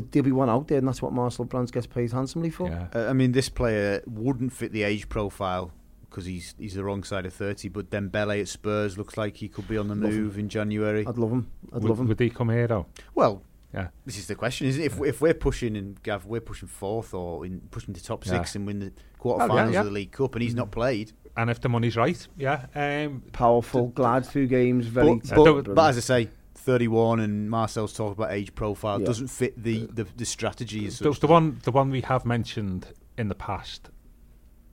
[0.00, 2.68] there'll be one out there, and that's what Marcel Brands gets paid handsomely for.
[2.68, 2.86] Yeah.
[2.94, 5.72] Uh, I mean, this player wouldn't fit the age profile
[6.08, 7.68] because he's he's the wrong side of 30.
[7.70, 10.22] But then Dembele at Spurs looks like he could be on the Love him.
[10.22, 11.06] move in January.
[11.06, 11.50] I'd love him.
[11.72, 12.08] I'd would, love him.
[12.08, 12.86] would he come here though?
[13.14, 13.88] Well, Yeah.
[14.06, 14.86] This is the question, isn't it?
[14.86, 18.54] If, if we're pushing and Gav, we're pushing fourth or in pushing to top six
[18.54, 18.58] Yeah.
[18.60, 18.92] and win the
[19.26, 19.80] Oh, quarterfinals yeah, yeah.
[19.80, 21.10] of the League Cup, and he's not played.
[21.36, 22.66] And if the money's right, yeah.
[22.74, 25.16] Um, Powerful, glad through games, very.
[25.16, 26.30] But, but, but as I say,
[26.64, 29.06] 31 and Marcel's talk about age profile Yeah.
[29.06, 31.20] doesn't fit the, the, the strategy as the, such.
[31.20, 33.90] the one, the one we have mentioned in the past,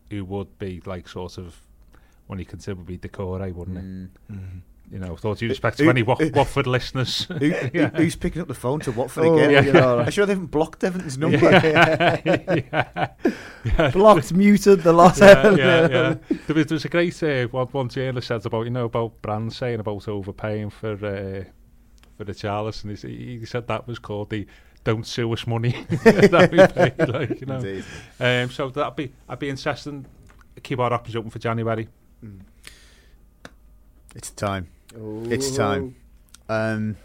[0.10, 1.62] who would be like sort of
[2.28, 4.34] when you consider would be Doucouré, wouldn't it?
[4.34, 4.62] Mm.
[4.90, 7.24] You know, with all due respect Who- any Wat- who- Watford listeners.
[7.30, 7.36] Who,
[7.74, 9.66] who- who's picking up the phone to Watford Oh, again?
[9.66, 11.38] you know, I'm sure they haven't blocked Everton's number.
[11.40, 13.08] yeah.
[13.94, 15.18] blocked, muted, the lot.
[15.20, 16.16] yeah, yeah, yeah.
[16.48, 19.22] There was, there was a great uh, one, one journalist said about you know about
[19.22, 21.44] brands saying about overpaying for uh,
[22.22, 24.46] for the Charles, and he, he said that was called the
[24.84, 27.56] "don't sue us" money that we paid, like you know.
[27.56, 27.84] Indeed.
[28.20, 30.06] Um, so that'd be I'd be interested.
[30.62, 31.88] Keep our options open for January.
[34.16, 34.68] It's time.
[34.94, 35.96] It's time.
[36.48, 36.98] Um,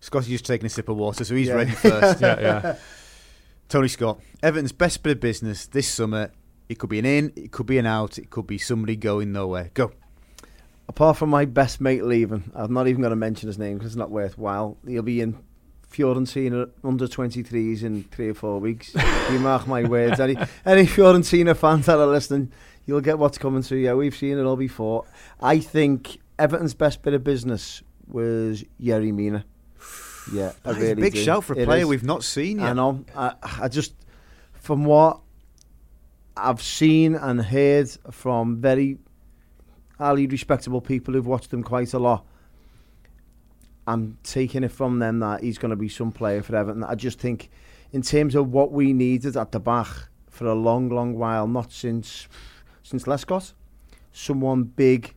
[0.00, 1.54] Scotty's just taking a sip of water, so he's Yeah.
[1.54, 2.20] ready first.
[2.20, 2.76] Yeah, yeah.
[3.70, 6.30] Tony Scott, Everton's best bit of business this summer.
[6.68, 9.32] It could be an in, it could be an out, it could be somebody going
[9.32, 9.70] nowhere.
[9.72, 9.92] Go.
[10.88, 13.92] Apart from my best mate leaving, I'm not even going to mention his name because
[13.92, 14.78] it's not worthwhile.
[14.86, 15.38] He'll be in
[15.92, 18.94] Fiorentina under 23s in three or four weeks.
[19.30, 20.18] you mark my words.
[20.20, 22.52] Any, any Fiorentina fans that are listening,
[22.86, 23.94] you'll get what's coming to you.
[23.96, 25.04] We've seen it all before.
[25.40, 29.44] I think Everton's best bit of business was Yerry Mina.
[30.32, 31.22] Yeah, I really a big do.
[31.22, 31.86] shout for a It player is.
[31.88, 32.68] we've not seen yet.
[32.68, 33.04] I know.
[33.16, 33.94] I, I just,
[34.54, 35.20] from what
[36.36, 38.98] I've seen and heard from very
[39.98, 42.24] highly respectable people who've watched him quite a lot,
[43.86, 46.84] I'm taking it from them that he's going to be some player for Everton.
[46.84, 47.50] I just think,
[47.92, 49.88] in terms of what we needed at the back
[50.28, 52.28] for a long, long while, not since
[52.82, 53.52] since Lescott,
[54.12, 55.14] someone big,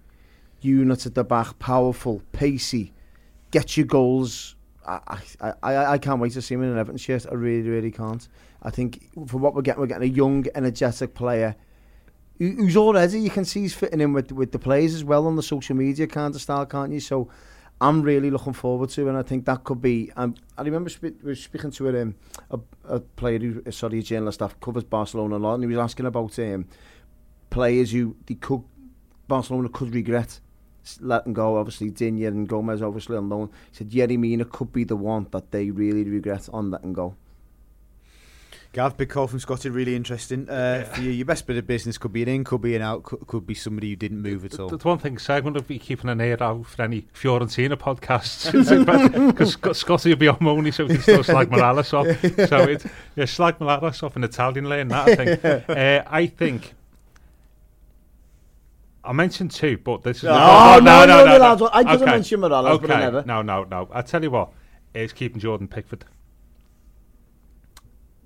[0.61, 2.93] unit at the back, powerful, pacey,
[3.51, 4.55] get your goals.
[4.85, 7.25] I, I, I, I can't wait to see him in an Everton shirt.
[7.29, 8.27] I really, really can't.
[8.63, 11.55] I think for what we're getting, we're getting a young, energetic player
[12.41, 15.35] who's already, you can see he's fitting in with, with the players as well on
[15.35, 16.99] the social media kind of style, can't you?
[16.99, 17.29] So
[17.79, 20.11] I'm really looking forward to and I think that could be.
[20.15, 22.15] Um, I remember spe- we were speaking to a, um,
[22.49, 25.67] a, a player who, uh, sorry, a journalist that covers Barcelona a lot, and he
[25.67, 26.65] was asking about um,
[27.51, 28.63] players who they could,
[29.27, 30.39] Barcelona could regret
[30.99, 31.57] letting go.
[31.57, 33.49] Obviously, Digne and Gomez obviously on loan.
[33.71, 37.15] He said Yerry Mina could be the one that they really regret on letting go.
[38.73, 40.49] Gav, big call from Scotty, really interesting.
[40.49, 42.81] Uh, For you, your best bit of business could be an in, could be an
[42.81, 44.69] out, could, could be somebody who didn't move at all.
[44.69, 48.49] The one thing, going to be keeping an ear out for any Fiorentina podcasts
[49.27, 52.07] because Scotty will be on Money, so he can still slag Mirallas off.
[52.51, 54.87] So it, yeah, slag Mirallas off in Italian lane.
[54.87, 55.45] That I think.
[55.69, 56.73] uh, I think.
[59.03, 62.71] I mentioned two, but this is Oh, no, no, no, lads, I didn't mention Mirallas,
[62.71, 62.87] okay.
[62.87, 63.23] but I never.
[63.25, 63.89] No, no, no.
[63.91, 64.51] I tell you what,
[64.93, 66.05] it's keeping Jordan Pickford.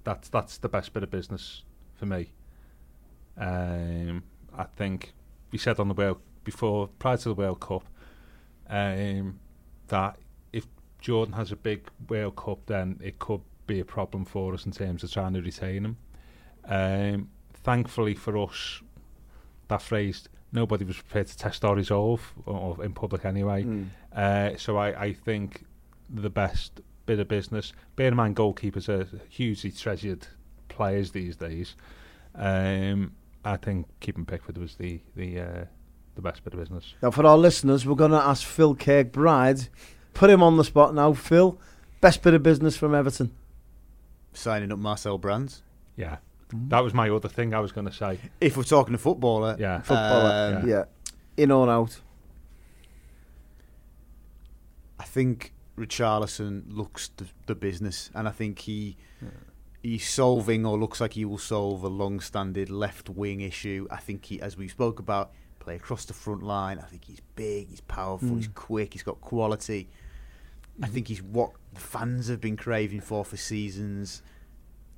[0.05, 1.63] That's that's the best bit of business
[1.95, 2.31] for me.
[3.37, 4.23] Um,
[4.57, 5.13] I think
[5.51, 7.83] we said on the World before prior to the World Cup
[8.69, 9.39] um,
[9.87, 10.17] that
[10.53, 10.65] if
[11.01, 14.71] Jordan has a big World Cup, then it could be a problem for us in
[14.71, 15.97] terms of trying to retain him.
[16.65, 18.81] Um, thankfully for us,
[19.67, 23.63] that phrase nobody was prepared to test our resolve, or, or in public anyway.
[23.63, 23.87] Mm.
[24.15, 25.65] Uh, so I, I think
[26.09, 27.73] the best bit of business.
[27.95, 30.27] Bear in mind, goalkeepers are hugely treasured
[30.69, 31.75] players these days.
[32.33, 33.13] Um,
[33.43, 35.65] I think keeping Pickford was the the uh,
[36.15, 36.93] the best bit of business.
[37.01, 39.69] Now, for our listeners, we're going to ask Phil Kirkbride.
[40.13, 41.13] Put him on the spot now.
[41.13, 41.59] Phil,
[42.01, 43.31] best bit of business from Everton.
[44.33, 45.61] Signing up Marcel Brands.
[45.97, 46.17] Yeah,
[46.69, 48.19] that was my other thing I was going to say.
[48.41, 50.57] If we're talking a footballer, Yeah, Footballer.
[50.61, 50.83] um, yeah.
[51.37, 51.99] In or out.
[54.99, 58.97] I think Richarlison looks the, the business, and I think he
[59.81, 63.87] he's solving or looks like he will solve a long-standing left wing issue.
[63.91, 66.79] I think he, as we spoke about, play across the front line.
[66.79, 68.37] I think he's big, he's powerful, Mm.
[68.37, 69.87] he's quick, he's got quality.
[70.81, 74.23] I think he's what the fans have been craving for for seasons.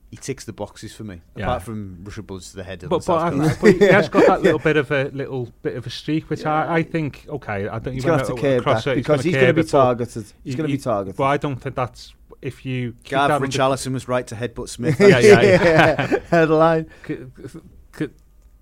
[0.10, 1.46] He ticks the boxes for me, Yeah.
[1.46, 4.42] apart from Russia bullets to the head But but, I, but he has got that
[4.48, 7.68] little bit of a little bit of a streak, which I, I think okay.
[7.68, 10.26] I don't He's going to have to curb that because he's going to be targeted.
[10.46, 11.18] He's going to be targeted.
[11.18, 14.98] But I don't think that's if you Gav Richarlison was right to headbutt Smith.
[15.02, 16.20] Yeah, yeah, yeah.
[16.30, 16.90] Headline.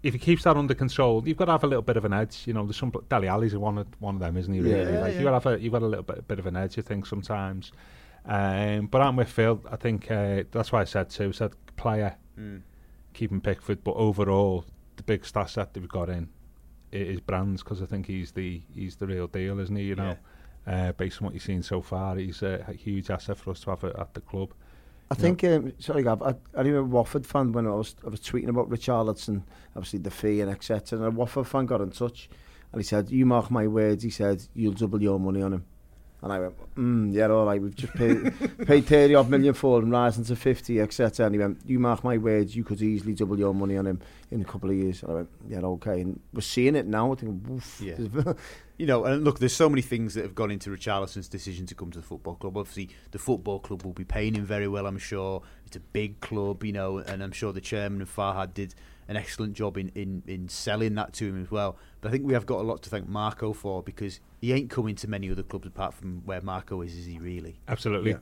[0.03, 2.13] if he keeps that under control, you've got to have a little bit of an
[2.13, 2.43] edge.
[2.45, 4.61] You know, there's some Dele Alli's one of one of them, isn't he?
[4.61, 5.19] Really, Yeah, like yeah.
[5.19, 6.77] you got to have a you got a little bit bit of an edge.
[6.79, 7.71] I think sometimes.
[8.27, 9.61] Um, but I'm with Phil.
[9.71, 11.31] I think uh, that's why I said too.
[11.33, 12.61] Said player Mm.
[13.13, 14.65] keeping Pickford, but overall
[14.97, 16.27] the big star set that we've got in
[16.91, 19.83] is Brands because I think he's the he's the real deal, isn't he?
[19.83, 20.17] You know.
[20.67, 23.59] Uh, based on what you've seen so far, he's a, a huge asset for us
[23.59, 24.51] to have a, at the club.
[25.11, 28.09] I think, um, sorry, Gav, I, I remember a Watford fan when I was, I
[28.09, 29.43] was tweeting about Richarlison,
[29.75, 30.97] obviously the fee and etc.
[30.97, 32.27] And a Watford fan got in touch
[32.71, 35.65] and he said, You mark my words, he said, you'll double your money on him.
[36.25, 38.33] And I went, mm, yeah, all right, we've just paid,
[38.65, 41.27] paid 30 odd million for him, rising to 50, etc.
[41.27, 44.01] And he went, you mark my words, you could easily double your money on him
[44.31, 45.03] in a couple of years.
[45.03, 46.01] And I went, yeah, okay.
[46.01, 47.11] And we're seeing it now.
[47.11, 47.97] I think, woof, yeah.
[48.77, 51.75] you know, and look, there's so many things that have gone into Richarlison's decision to
[51.75, 52.57] come to the football club.
[52.57, 55.41] Obviously, the football club will be paying him very well, I'm sure.
[55.65, 58.75] It's a big club, you know, and I'm sure the chairman of Farhad did
[59.07, 61.77] an excellent job in, in, in selling that to him as well.
[62.01, 64.69] But I think we have got a lot to thank Marco for because he ain't
[64.69, 67.59] coming to many other clubs apart from where Marco is, is he really?
[67.67, 68.11] Absolutely.
[68.11, 68.17] Yeah.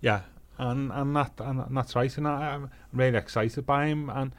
[0.00, 0.20] yeah.
[0.58, 2.16] And and that and, that's right.
[2.16, 4.10] And I, I'm really excited by him.
[4.10, 4.32] And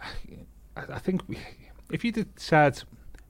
[0.76, 1.22] I, I think
[1.90, 2.82] if you did said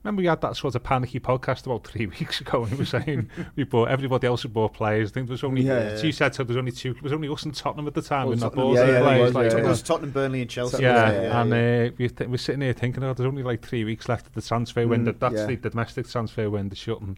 [0.03, 2.85] Remember we had that sort of panicky podcast about three weeks ago and we were
[2.85, 5.11] saying we bought everybody else had bought players.
[5.11, 6.01] I think there was only yeah, yeah.
[6.01, 8.27] you said so there's only two there was only us and Tottenham at the time
[8.27, 9.25] well, in that board yeah, yeah, players.
[9.25, 10.81] Was, like, yeah, it was Tottenham, Burnley and Chelsea.
[10.81, 13.83] Yeah, yeah, and uh, we th- we're sitting here thinking oh there's only like three
[13.83, 15.13] weeks left of the transfer mm, window.
[15.17, 17.17] That's the, the domestic transfer window shutting.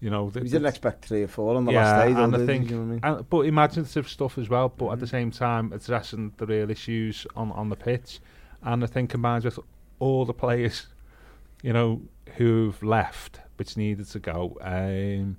[0.00, 2.12] You know, we didn't expect three or four on the last day.
[2.12, 3.00] and I think, you know I mean?
[3.02, 4.68] and, but imaginative stuff as well.
[4.68, 4.92] But mm.
[4.92, 5.10] at the mm.
[5.10, 8.20] same time, addressing the real issues on on the pitch,
[8.62, 9.58] and I think combined with
[10.00, 10.88] all the players,
[11.64, 12.02] you know,
[12.36, 14.58] who've left which needed to go.
[14.60, 15.36] Um,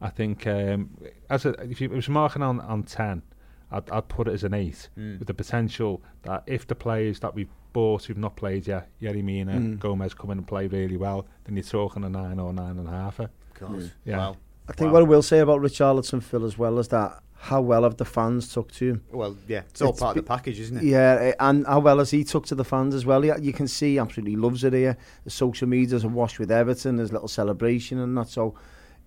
[0.00, 0.96] I think um,
[1.28, 3.22] as a, if you, it was marking on on ten,
[3.70, 5.18] I'd, I'd put it as an eight mm.
[5.18, 9.22] with the potential that if the players that we've bought who've not played yet, Yerry
[9.22, 9.78] Mina, mm.
[9.78, 12.88] Gomes come in and play really well, then you're talking a nine or nine and
[12.88, 13.20] a half.
[13.58, 13.92] God.
[14.04, 14.18] Yeah.
[14.18, 14.36] Wow.
[14.68, 14.94] I think wow.
[14.94, 18.04] what I will say about Richarlison, Phil, as well, is that how well have the
[18.04, 19.02] fans took to him?
[19.12, 20.82] Well, yeah, it's all it's part of the package, isn't it?
[20.82, 23.24] Yeah, eh, and how well has he took to the fans as well?
[23.24, 24.96] Yeah, you can see absolutely loves it here.
[25.24, 26.96] The social media's a wash with Everton.
[26.96, 28.28] There's a little celebration and that.
[28.28, 28.54] So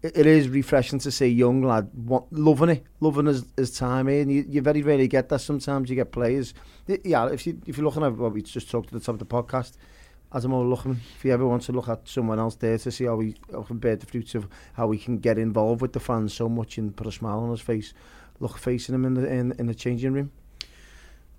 [0.01, 4.07] it, it is refreshing to see young lad want, loving it, loving his, his time
[4.07, 4.21] here.
[4.21, 5.39] And you, you very rarely get that.
[5.39, 6.53] Sometimes you get players.
[6.87, 9.19] Yeah, if you if you're looking at what we just talked at the top of
[9.19, 9.73] the podcast,
[10.31, 12.91] as I'm all looking, if you ever want to look at someone else there to
[12.91, 15.91] see how we how can bear the fruits of how we can get involved with
[15.91, 17.93] the fans so much and put a smile on his face
[18.41, 20.31] look facing him in the in, in the changing room.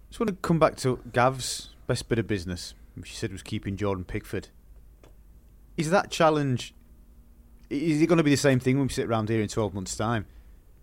[0.08, 3.42] Just want to come back to Gav's best bit of business, which she said was
[3.42, 4.48] keeping Jordan Pickford.
[5.76, 6.74] Is that challenge?
[7.70, 9.74] Is it going to be the same thing when we sit around here in twelve
[9.74, 10.26] months' time?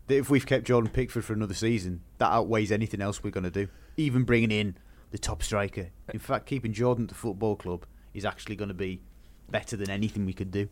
[0.08, 3.43] That if we've kept Jordan Pickford for another season, that outweighs anything else we're going
[3.43, 3.67] to do.
[3.95, 4.75] Even bringing in
[5.12, 5.89] the top striker.
[6.12, 9.01] In fact, keeping Jordan at the football club is actually going to be
[9.51, 10.67] better than anything we could do.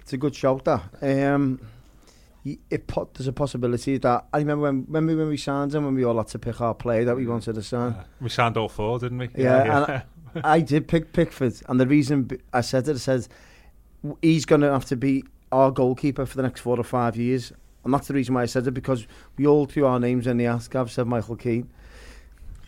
[0.00, 0.82] It's a good shout, that.
[1.02, 1.60] Um,
[2.44, 5.94] it put, there's a possibility that I remember when we when we signed him when
[5.94, 7.92] we all had to pick our player that we wanted to sign.
[7.92, 9.28] Uh, we signed all four, didn't we?
[9.36, 9.76] Yeah, yeah.
[9.76, 10.04] and
[10.44, 13.28] I, I did pick Pickford, and the reason I said it, I said
[14.22, 17.52] he's going to have to be our goalkeeper for the next four or five years,
[17.84, 20.36] and that's the reason why I said it because we all threw our names in
[20.36, 20.74] the ask.
[20.74, 21.68] I've said Michael Keane.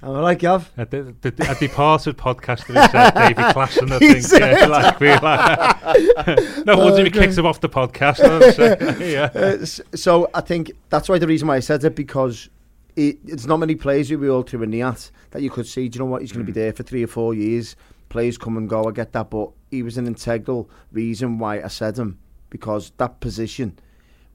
[0.02, 0.70] I like Gav.
[0.78, 4.40] At the, the, a departed podcaster who said David Klaassen, I think.
[4.40, 8.18] Yeah, like, we like, no wonder he kicks him off the podcast.
[9.00, 9.30] yeah.
[9.34, 9.64] Uh,
[9.96, 12.48] so I think that's why the reason why I said it because
[12.96, 15.66] it, it's not many players who we all threw in the at that you could
[15.66, 15.88] see.
[15.88, 16.22] Do you know what?
[16.22, 16.54] He's going to mm.
[16.54, 17.76] be there for three or four years.
[18.08, 18.88] Players come and go.
[18.88, 23.20] I get that, but he was an integral reason why I said him because that
[23.20, 23.78] position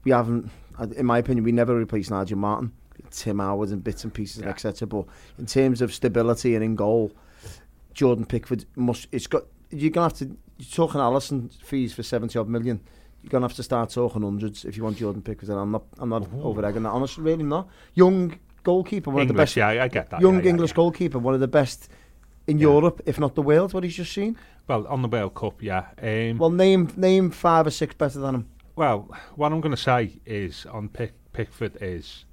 [0.04, 0.50] we haven't.
[0.96, 2.72] In my opinion, we never replaced Nigel Martyn.
[3.16, 4.50] Tim Howard and bits and pieces, yeah.
[4.50, 4.86] etc.
[4.86, 5.06] But
[5.38, 7.12] in terms of stability and in goal,
[7.94, 9.08] Jordan Pickford must.
[9.12, 9.44] It's got.
[9.70, 10.36] You're gonna have to.
[10.58, 12.80] You're talking Alisson fees for seventy odd million.
[13.22, 15.48] You're gonna have to start talking hundreds if you want Jordan Pickford.
[15.48, 15.84] And I'm not.
[15.98, 16.90] I'm not over egging that.
[16.90, 17.68] Honestly, really not.
[17.94, 19.56] Young goalkeeper, one English, of the best.
[19.56, 20.20] Yeah, I get that.
[20.20, 20.76] Young yeah, English yeah.
[20.76, 21.88] goalkeeper, one of the best
[22.46, 23.72] in Europe, if not the world.
[23.72, 24.36] What he's just seen.
[24.68, 25.86] Well, on the World Cup, yeah.
[26.02, 28.48] Um, well, name name five or six better than him.
[28.76, 32.25] Well, what I'm going to say is on Pick, Pickford is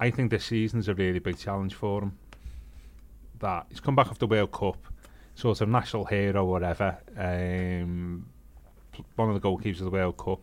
[0.00, 2.18] I think this season's a really big challenge for him.
[3.38, 4.78] That he's come back off the World Cup,
[5.34, 6.96] sort of national hero, whatever.
[7.16, 8.26] Um,
[9.16, 10.40] one of the goalkeepers of the World Cup.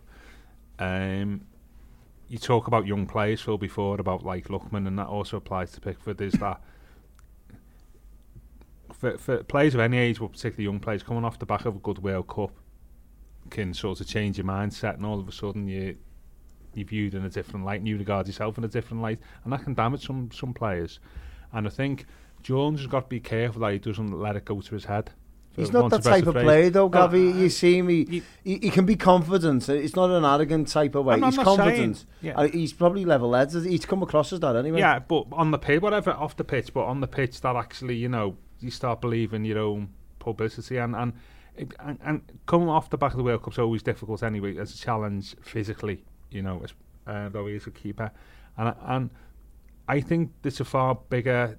[0.78, 1.42] Um,
[2.30, 5.82] you talk about young players, Phil, before about like Lookman, and that also applies to
[5.82, 6.22] Pickford.
[6.22, 6.62] Is that
[8.94, 11.76] for, for players of any age, but particularly young players, coming off the back of
[11.76, 12.52] a good World Cup,
[13.50, 15.98] can sort of change your mindset, and all of a sudden you
[16.78, 19.52] you viewed in a different light, and you regard yourself in a different light, and
[19.52, 21.00] that can damage some some players.
[21.54, 22.06] And I think
[22.44, 25.12] Jones has got to be careful that he doesn't let it go to his head.
[25.58, 27.34] He's not that type of player, though, Gavi.
[27.34, 28.06] No, you see me.
[28.06, 29.68] He, he, he, can be confident.
[29.68, 31.16] It's not an arrogant type of way.
[31.16, 31.98] I'm, he's I'm confident.
[31.98, 32.38] Saying, yeah.
[32.38, 33.66] Uh, he's probably level headed.
[33.66, 34.80] He's come across as that anyway.
[34.80, 37.96] Yeah, but on the pitch, whatever off the pitch, but on the pitch, that actually,
[37.96, 41.14] you know, you start believing your own publicity, and and
[41.80, 44.78] and, and coming off the back of the World Cup's always difficult anyway as a
[44.78, 46.74] challenge physically, you know, as,
[47.06, 48.12] uh, though he is a keeper.
[48.58, 49.10] And, and
[49.88, 51.58] I think there's a far bigger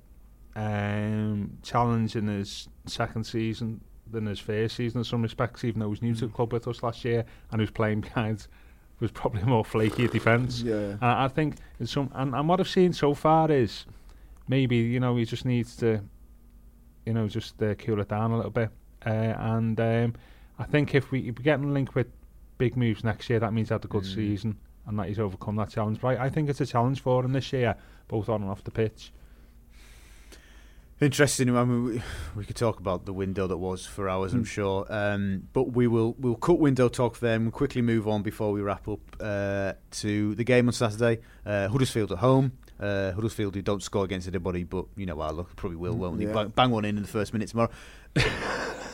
[0.56, 5.86] um, challenge in his second season than his first season in some respects, even though
[5.86, 8.46] he was new to the club with us last year and he was playing behind
[9.00, 10.62] was probably a more flaky defence.
[10.62, 10.92] Yeah.
[10.92, 13.86] And I think in some and, and what I've seen so far is
[14.48, 16.02] maybe you know he just needs to
[17.06, 18.70] you know just uh, cool it down a little bit.
[19.06, 20.14] Uh, and um,
[20.58, 22.08] I think if we if we get in link with
[22.58, 24.14] big moves next year, that means he had a good Mm.
[24.14, 24.56] season
[24.86, 26.00] and that he's overcome that challenge.
[26.00, 27.76] But I, I think it's a challenge for him this year,
[28.08, 29.12] both on and off the pitch.
[31.00, 31.56] Interesting.
[31.56, 32.02] I mean, we,
[32.34, 34.46] we could talk about the window that was for hours, I'm Mm.
[34.48, 34.86] sure.
[34.90, 37.44] Um, but we will we'll cut window talk for them.
[37.44, 41.20] We'll quickly move on before we wrap up uh, to the game on Saturday.
[41.46, 42.50] Uh, Huddersfield at home.
[42.80, 46.18] Uh, Huddersfield who don't score against anybody, but you know, well, look, probably will, won't
[46.18, 46.26] they?
[46.26, 46.32] Yeah.
[46.32, 47.70] Bang, bang one in in the first minute tomorrow.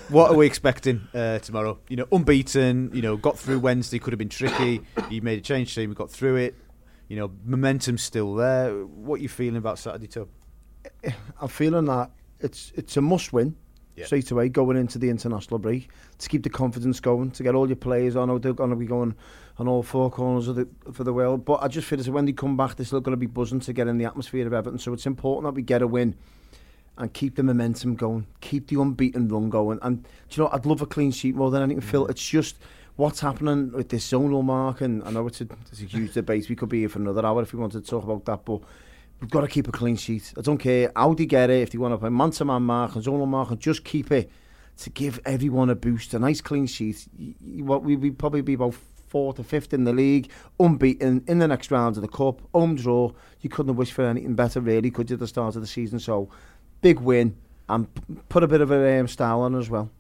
[0.08, 1.78] what are we expecting uh, tomorrow?
[1.88, 2.90] You know, unbeaten.
[2.92, 3.98] You know, got through Wednesday.
[3.98, 4.80] Could have been tricky.
[5.10, 5.90] You made a change team.
[5.90, 6.54] We got through it.
[7.08, 8.72] You know, momentum's still there.
[8.86, 10.28] What are you feeling about Saturday, Tub?
[11.40, 13.56] I'm feeling that it's it's a must win
[13.96, 14.06] Yeah.
[14.06, 15.88] straight away going into the international break
[16.18, 18.28] to keep the confidence going to get all your players on.
[18.40, 19.14] They're going to be going
[19.58, 21.44] on all four corners of the for the world.
[21.44, 23.60] But I just feel as when they come back, they're still going to be buzzing
[23.60, 24.78] to get in the atmosphere of Everton.
[24.78, 26.16] So it's important that we get a win
[26.96, 29.78] and keep the momentum going, keep the unbeaten run going.
[29.82, 32.06] And you know, I'd love a clean sheet more than anything, Phil.
[32.06, 32.56] It's just
[32.96, 36.48] what's happening with this zonal mark, and I know it's a, it's a huge debate.
[36.48, 38.60] We could be here for another hour if we wanted to talk about that, but
[39.20, 40.32] we've got to keep a clean sheet.
[40.38, 43.04] I don't care how they get it, if they want to play man-to-man mark and
[43.04, 44.30] zonal mark, and just keep it
[44.76, 47.06] to give everyone a boost, a nice clean sheet.
[47.58, 48.74] What we would probably be about
[49.08, 50.28] fourth or fifth in the league,
[50.58, 53.12] unbeaten in the next round of the cup, home draw.
[53.40, 55.68] You couldn't have wished for anything better, really, could you, at the start of the
[55.68, 56.00] season?
[56.00, 56.28] So,
[56.84, 57.34] big win
[57.66, 57.88] and
[58.28, 59.90] put a bit of a um, style on as well.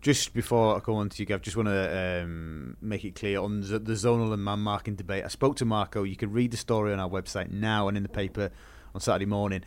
[0.00, 3.38] Just before I go on to you, Gav, just want to um, make it clear
[3.38, 5.22] on the, the zonal and man marking debate.
[5.24, 6.02] I spoke to Marco.
[6.02, 8.50] You can read the story on our website now and in the paper
[8.92, 9.62] on Saturday morning.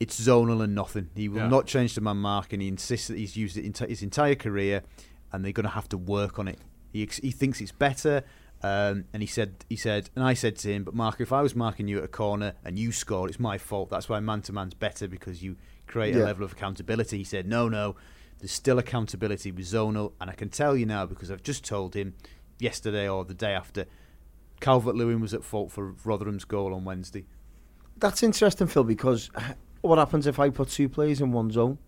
[0.00, 1.10] It's zonal and nothing.
[1.14, 1.48] He will Yeah.
[1.48, 2.58] not change the man marking.
[2.58, 4.82] He insists that he's used it enti- his entire career,
[5.32, 6.58] and they're going to have to work on it.
[6.92, 8.24] He ex- he thinks it's better.
[8.62, 11.42] Um, and he said, he said, and I said to him, but Marco, if I
[11.42, 13.90] was marking you at a corner and you scored, it's my fault.
[13.90, 15.56] That's why man to man's better because you
[15.86, 16.24] create a Yeah.
[16.24, 17.18] level of accountability.
[17.18, 17.94] He said, no, no,
[18.40, 21.94] there's still accountability with zonal, and I can tell you now because I've just told
[21.94, 22.14] him
[22.58, 23.86] yesterday or the day after.
[24.60, 27.26] Calvert Lewin was at fault for Rotherham's goal on Wednesday.
[27.96, 29.30] That's interesting, Phil, because
[29.82, 31.78] what happens if I put two players in one zone?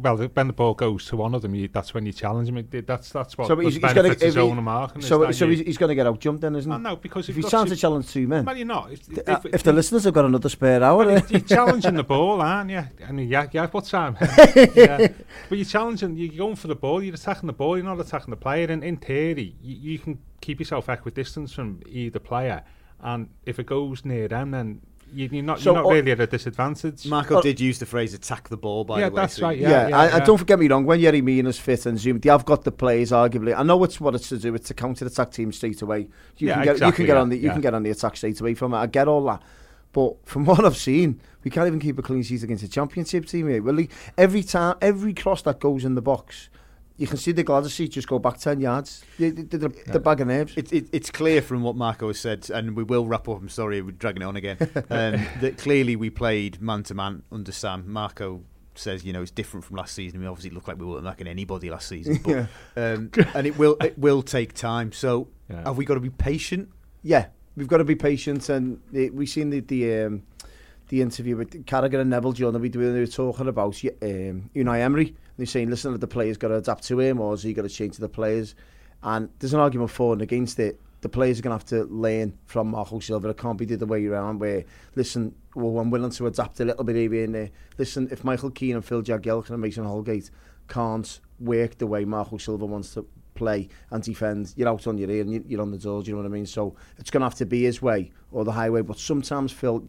[0.00, 2.48] well, the, bend the ball goes to one of them, you, that's when you challenge
[2.48, 2.68] him.
[2.86, 5.00] That's, that's what so he's, benefits he's gonna, his own mark.
[5.00, 6.78] So, so, so he's, he's going to get out jumped then, isn't he?
[6.78, 8.44] No, because if got stands to, to challenge two men.
[8.44, 8.92] Well, you're not.
[8.92, 11.04] If, if, if, if the listeners have got another spare hour.
[11.06, 11.22] Well, eh?
[11.28, 12.84] you're challenging the ball, aren't you?
[13.06, 14.16] I mean, yeah, yeah, what time?
[14.74, 15.08] yeah.
[15.48, 18.30] But you're challenging, you're going for the ball, you're attacking the ball, you're not attacking
[18.30, 18.66] the player.
[18.70, 22.62] And in theory, you, you can keep yourself equidistant from either player.
[23.00, 24.80] And if it goes near them, then
[25.14, 27.06] you're not, So, you're not really at a disadvantage.
[27.06, 27.42] Marco Oh.
[27.42, 29.62] did use the phrase "attack the ball." By Yeah, the way, that's so right, he-
[29.62, 30.24] yeah, Yeah, and, yeah, and yeah.
[30.24, 30.84] don't forget me wrong.
[30.84, 33.54] When Yerry Mina's fit and Zouma, they have got the players arguably.
[33.56, 34.54] I know it's what it's to do.
[34.54, 36.08] It's to counter the attack team straight away.
[36.36, 37.52] You Yeah, can get you can get yeah, on the you yeah.
[37.52, 38.78] can get on the attack straight away from it.
[38.78, 39.42] I get all that.
[39.92, 43.24] But from what I've seen, we can't even keep a clean sheet against a championship
[43.26, 43.62] team here.
[43.62, 46.50] Really, every time, every cross that goes in the box,
[46.98, 49.04] you can see the Gladys seat just go back 10 yards.
[49.18, 50.52] The, the, the, the bag of nerves.
[50.56, 53.38] It, it, it's clear from what Marco has said, and we will wrap up.
[53.40, 54.58] I'm sorry, we're dragging it on again.
[54.90, 57.84] Um, that clearly we played man to man under Sam.
[57.90, 58.42] Marco
[58.74, 60.20] says, you know, it's different from last season.
[60.20, 63.76] We obviously looked like we weren't knocking anybody last season, but, um, and it will
[63.80, 64.92] it will take time.
[64.92, 65.62] So Yeah.
[65.64, 66.68] have we got to be patient?
[67.02, 67.26] yeah,
[67.56, 68.48] we've got to be patient.
[68.48, 70.22] And the, we've seen the the, um,
[70.88, 72.52] the interview with Carragher and Neville John.
[72.54, 75.14] That we they were talking about um, Unai Emery.
[75.38, 77.62] They're saying, listen, have the players got to adapt to him, or is he got
[77.62, 78.54] to change to the players?
[79.02, 80.80] And there's an argument for and against it.
[81.00, 83.28] The players are going to have to learn from Marco Silva.
[83.28, 84.40] It can't be the other way around.
[84.40, 84.64] Where
[84.96, 87.50] listen, well, I'm willing to adapt a little bit here and there.
[87.78, 90.28] Listen, if Michael Keane and Phil Jagielka and Mason Holgate
[90.66, 95.08] can't work the way Marco Silva wants to play and defend, you're out on your
[95.08, 96.02] ear and you- you're on the door.
[96.02, 96.46] You know what I mean?
[96.46, 98.82] So it's going to have to be his way or the highway.
[98.82, 99.88] But sometimes, Phil,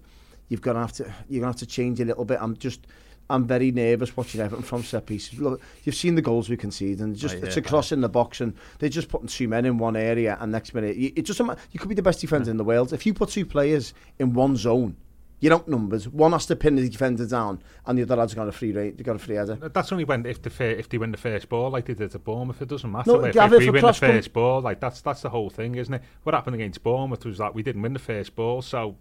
[0.50, 2.38] you've got to have to you're going to have to change a little bit.
[2.40, 2.86] I'm just.
[3.30, 5.40] I'm very nervous watching Everton from set pieces.
[5.40, 8.10] Look, you've seen the goals we concede, and just Oh, it's a cross in the
[8.10, 11.26] box, and they're just putting two men in one area, and next minute, you, it
[11.48, 11.62] matter.
[11.72, 14.34] You could be the best defender in the world if you put two players in
[14.34, 14.96] one zone.
[15.40, 16.08] You're outnumbers.
[16.10, 18.98] One has to pin the defender down, and the other lad's got a free rate.
[18.98, 19.56] They got a free header.
[19.56, 22.14] That's only when if the fir- if they win the first ball like they did
[22.14, 22.62] at Bournemouth.
[22.62, 23.12] It doesn't matter.
[23.12, 25.22] No, if, have if it we win the cross com- first ball, like that's that's
[25.22, 26.02] the whole thing, isn't it?
[26.24, 28.98] What happened against Bournemouth was that we didn't win the first ball, so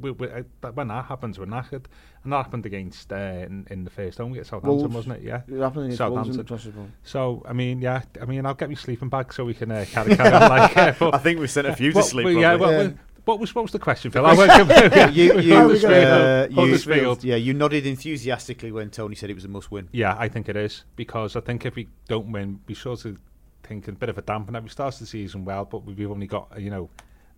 [0.00, 1.84] we, we, uh, when that happens, we're knackered.
[2.24, 4.94] And that happened against uh, in, in the first home against Southampton, Wolves.
[4.94, 5.22] wasn't it?
[5.22, 5.42] Yeah.
[5.48, 6.44] It happened against in Southampton.
[6.44, 6.74] Crosses
[7.04, 9.84] So I mean, yeah, I mean, I'll get my sleeping bag so we can uh,
[9.90, 10.48] carry, carry on.
[10.50, 12.24] Like, uh, but, I think we sent a few to what- sleep.
[12.24, 12.76] well, yeah, probably.
[12.86, 12.92] Yeah.
[13.28, 14.24] What was what was the question, Phil?
[14.26, 17.18] I won't- you, you, Huddersfield.
[17.18, 19.90] uh, you, yeah, you nodded enthusiastically when Tony said it was a must-win.
[19.92, 23.20] Yeah, I think it is because I think if we don't win, we sort of
[23.62, 24.62] think a bit of a dampener.
[24.62, 26.88] We started the season well, but we've only got you know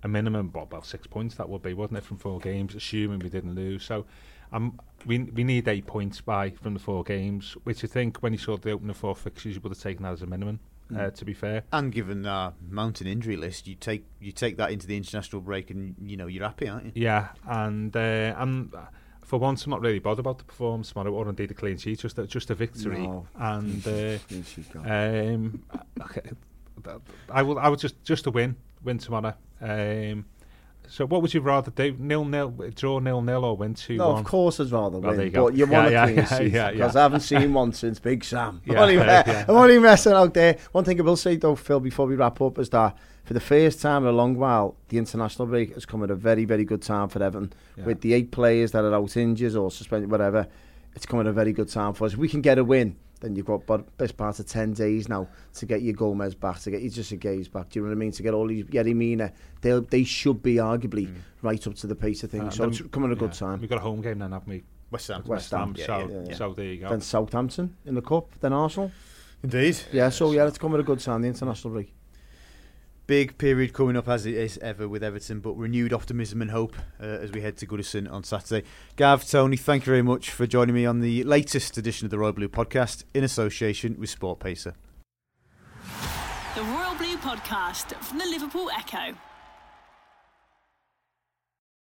[0.05, 1.34] a minimum what, about six points.
[1.34, 3.82] That would be, wasn't it, from four games, assuming we didn't lose.
[3.82, 4.07] So,
[4.53, 8.32] um, we we need eight points by from the four games, which I think when
[8.32, 10.61] you saw the opening four fixtures, you would have taken that as a minimum.
[10.97, 14.70] Uh, to be fair, And given our mountain injury list, you take you take that
[14.70, 16.93] into the international break, and you know you're happy, aren't you?
[16.95, 18.86] yeah, and uh, uh,
[19.22, 22.01] for once, I'm not really bothered about the performance tomorrow, or indeed a clean sheet,
[22.01, 23.07] just a, just a victory.
[23.07, 23.26] No.
[23.36, 24.84] And uh, Clean sheet, God.
[24.91, 25.62] Um,
[26.03, 26.30] okay,
[27.28, 27.59] I will.
[27.59, 29.34] I would just just to win, win tomorrow.
[29.61, 30.24] Um,
[30.91, 31.95] so what would you rather do?
[31.99, 34.18] Nil nil, draw nil nil, or win two No, one?
[34.18, 35.16] of course I'd rather win.
[35.16, 35.45] Well, you go.
[35.47, 37.01] but you Yeah, want yeah, a clean yeah, sheet yeah, because yeah.
[37.01, 38.61] I haven't seen one since Big Sam.
[38.68, 39.45] I'm, only, yeah.
[39.49, 40.59] I'm only messing out there.
[40.72, 43.41] One thing I will say though, Phil, before we wrap up, is that for the
[43.41, 46.64] first time in a long while, the international break has come at a very, very
[46.64, 47.53] good time for Everton.
[47.84, 50.49] With the eight players that are out injured or suspended, whatever,
[50.97, 52.14] it's come at a very good time for us.
[52.14, 55.09] If we can get a win, then you've got but best part of 10 days
[55.09, 57.68] now to get your Gomes back, to get your Jesse Gaze back.
[57.71, 58.12] Do you know what I mean?
[58.12, 61.12] To get all these Yerry Mina, they they should be arguably
[61.43, 62.45] right up to the pace of things.
[62.45, 63.61] Uh, so then- it's coming at a good time.
[63.61, 64.64] We've got a home game then, haven't we?
[64.91, 65.23] West Ham.
[65.25, 66.35] West Ham, yeah, so, yeah, yeah.
[66.35, 66.89] so there you go.
[66.89, 68.91] Then Southampton in the cup, then Arsenal.
[69.43, 69.79] Indeed.
[69.93, 71.95] Yeah, so yeah, it's coming at a good time, the international break.
[73.11, 76.76] Big period coming up as it is ever with Everton, but renewed optimism and hope
[77.00, 78.64] uh, as we head to Goodison on Saturday.
[78.94, 82.18] Gav, Tony, thank you very much for joining me on the latest edition of the
[82.20, 84.74] Royal Blue podcast in association with SportPesa.
[86.54, 89.16] The Royal Blue Podcast from the Liverpool Echo.